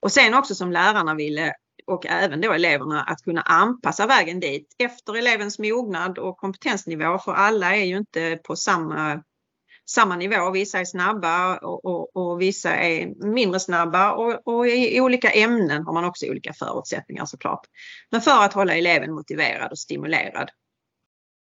Och 0.00 0.12
sen 0.12 0.34
också 0.34 0.54
som 0.54 0.72
lärarna 0.72 1.14
ville 1.14 1.54
och 1.86 2.06
även 2.06 2.40
då 2.40 2.52
eleverna 2.52 3.02
att 3.02 3.22
kunna 3.22 3.40
anpassa 3.40 4.06
vägen 4.06 4.40
dit 4.40 4.74
efter 4.78 5.16
elevens 5.16 5.58
mognad 5.58 6.18
och 6.18 6.36
kompetensnivå. 6.36 7.18
För 7.18 7.32
alla 7.32 7.76
är 7.76 7.84
ju 7.84 7.96
inte 7.96 8.36
på 8.44 8.56
samma, 8.56 9.22
samma 9.90 10.16
nivå. 10.16 10.50
Vissa 10.50 10.80
är 10.80 10.84
snabba 10.84 11.58
och, 11.58 11.84
och, 11.84 12.16
och 12.16 12.40
vissa 12.40 12.76
är 12.76 13.26
mindre 13.32 13.60
snabba 13.60 14.12
och, 14.12 14.48
och, 14.48 14.66
i 14.66 15.00
olika 15.00 15.30
ämnen 15.30 15.86
har 15.86 15.92
man 15.92 16.04
också 16.04 16.26
olika 16.26 16.52
förutsättningar 16.52 17.24
såklart. 17.24 17.66
Men 18.10 18.20
för 18.20 18.44
att 18.44 18.52
hålla 18.52 18.74
eleven 18.74 19.12
motiverad 19.12 19.70
och 19.70 19.78
stimulerad 19.78 20.50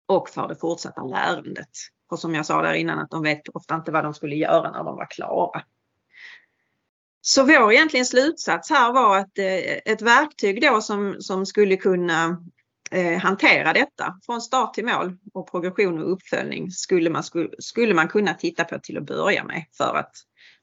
och 0.07 0.29
för 0.29 0.47
det 0.47 0.55
fortsatta 0.55 1.03
lärandet. 1.03 1.69
Och 2.11 2.19
som 2.19 2.35
jag 2.35 2.45
sa 2.45 2.61
där 2.61 2.73
innan 2.73 2.99
att 2.99 3.09
de 3.09 3.23
vet 3.23 3.49
ofta 3.49 3.75
inte 3.75 3.91
vad 3.91 4.03
de 4.03 4.13
skulle 4.13 4.35
göra 4.35 4.71
när 4.71 4.83
de 4.83 4.95
var 4.95 5.07
klara. 5.09 5.63
Så 7.25 7.43
vår 7.43 7.73
egentligen 7.73 8.05
slutsats 8.05 8.69
här 8.69 8.93
var 8.93 9.17
att 9.17 9.37
eh, 9.37 9.93
ett 9.93 10.01
verktyg 10.01 10.61
då 10.61 10.81
som, 10.81 11.15
som 11.19 11.45
skulle 11.45 11.77
kunna 11.77 12.43
eh, 12.91 13.17
hantera 13.17 13.73
detta 13.73 14.19
från 14.25 14.41
start 14.41 14.73
till 14.73 14.85
mål 14.85 15.17
och 15.33 15.51
progression 15.51 16.03
och 16.03 16.11
uppföljning 16.11 16.71
skulle 16.71 17.09
man, 17.09 17.23
skulle 17.59 17.93
man 17.93 18.07
kunna 18.07 18.33
titta 18.33 18.63
på 18.63 18.79
till 18.79 18.97
att 18.97 19.05
börja 19.05 19.43
med 19.43 19.65
för 19.77 19.95
att 19.95 20.11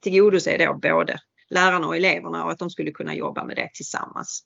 tillgodose 0.01 0.57
då 0.67 0.75
både 0.75 1.19
lärarna 1.51 1.87
och 1.87 1.97
eleverna 1.97 2.45
och 2.45 2.51
att 2.51 2.59
de 2.59 2.71
skulle 2.71 2.91
kunna 2.91 3.15
jobba 3.15 3.45
med 3.45 3.57
det 3.57 3.71
tillsammans. 3.75 4.45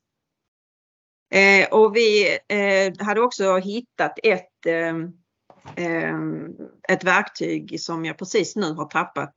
Eh, 1.33 1.69
och 1.69 1.97
vi 1.97 2.39
eh, 2.49 3.07
hade 3.07 3.21
också 3.21 3.57
hittat 3.57 4.19
ett, 4.23 4.67
eh, 4.67 4.97
eh 5.87 6.19
ett 6.89 7.05
verktyg 7.05 7.81
som 7.81 8.05
jag 8.05 8.19
precis 8.19 8.57
nu 8.57 8.73
har 8.73 8.87
tappat 8.87 9.35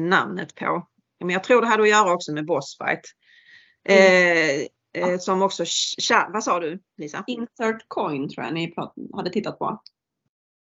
namnet 0.00 0.54
på. 0.54 0.86
Men 1.24 1.32
jag 1.32 1.44
tror 1.44 1.60
det 1.60 1.66
hade 1.66 1.82
att 1.82 1.88
göra 1.88 2.12
också 2.12 2.32
med 2.32 2.46
Bossfight. 2.46 3.00
Mm. 3.88 4.66
Eh, 4.94 5.18
som 5.18 5.42
också, 5.42 5.64
vad 6.32 6.44
sa 6.44 6.60
du 6.60 6.80
Lisa? 6.96 7.24
Insert 7.26 7.84
coin 7.88 8.28
tror 8.28 8.44
jag 8.44 8.54
ni 8.54 8.74
hade 9.14 9.30
tittat 9.30 9.58
på. 9.58 9.82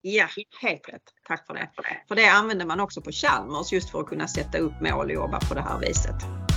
Ja, 0.01 0.27
helt 0.61 0.89
rätt. 0.89 1.01
Tack 1.27 1.47
för 1.47 1.53
det. 1.53 1.69
För 2.07 2.15
det 2.15 2.27
använder 2.27 2.65
man 2.65 2.79
också 2.79 3.01
på 3.01 3.11
Chalmers 3.11 3.73
just 3.73 3.89
för 3.89 3.99
att 3.99 4.07
kunna 4.07 4.27
sätta 4.27 4.57
upp 4.57 4.81
mål 4.81 5.05
och 5.05 5.11
jobba 5.11 5.39
på 5.39 5.53
det 5.53 5.61
här 5.61 5.79
viset. 5.79 6.50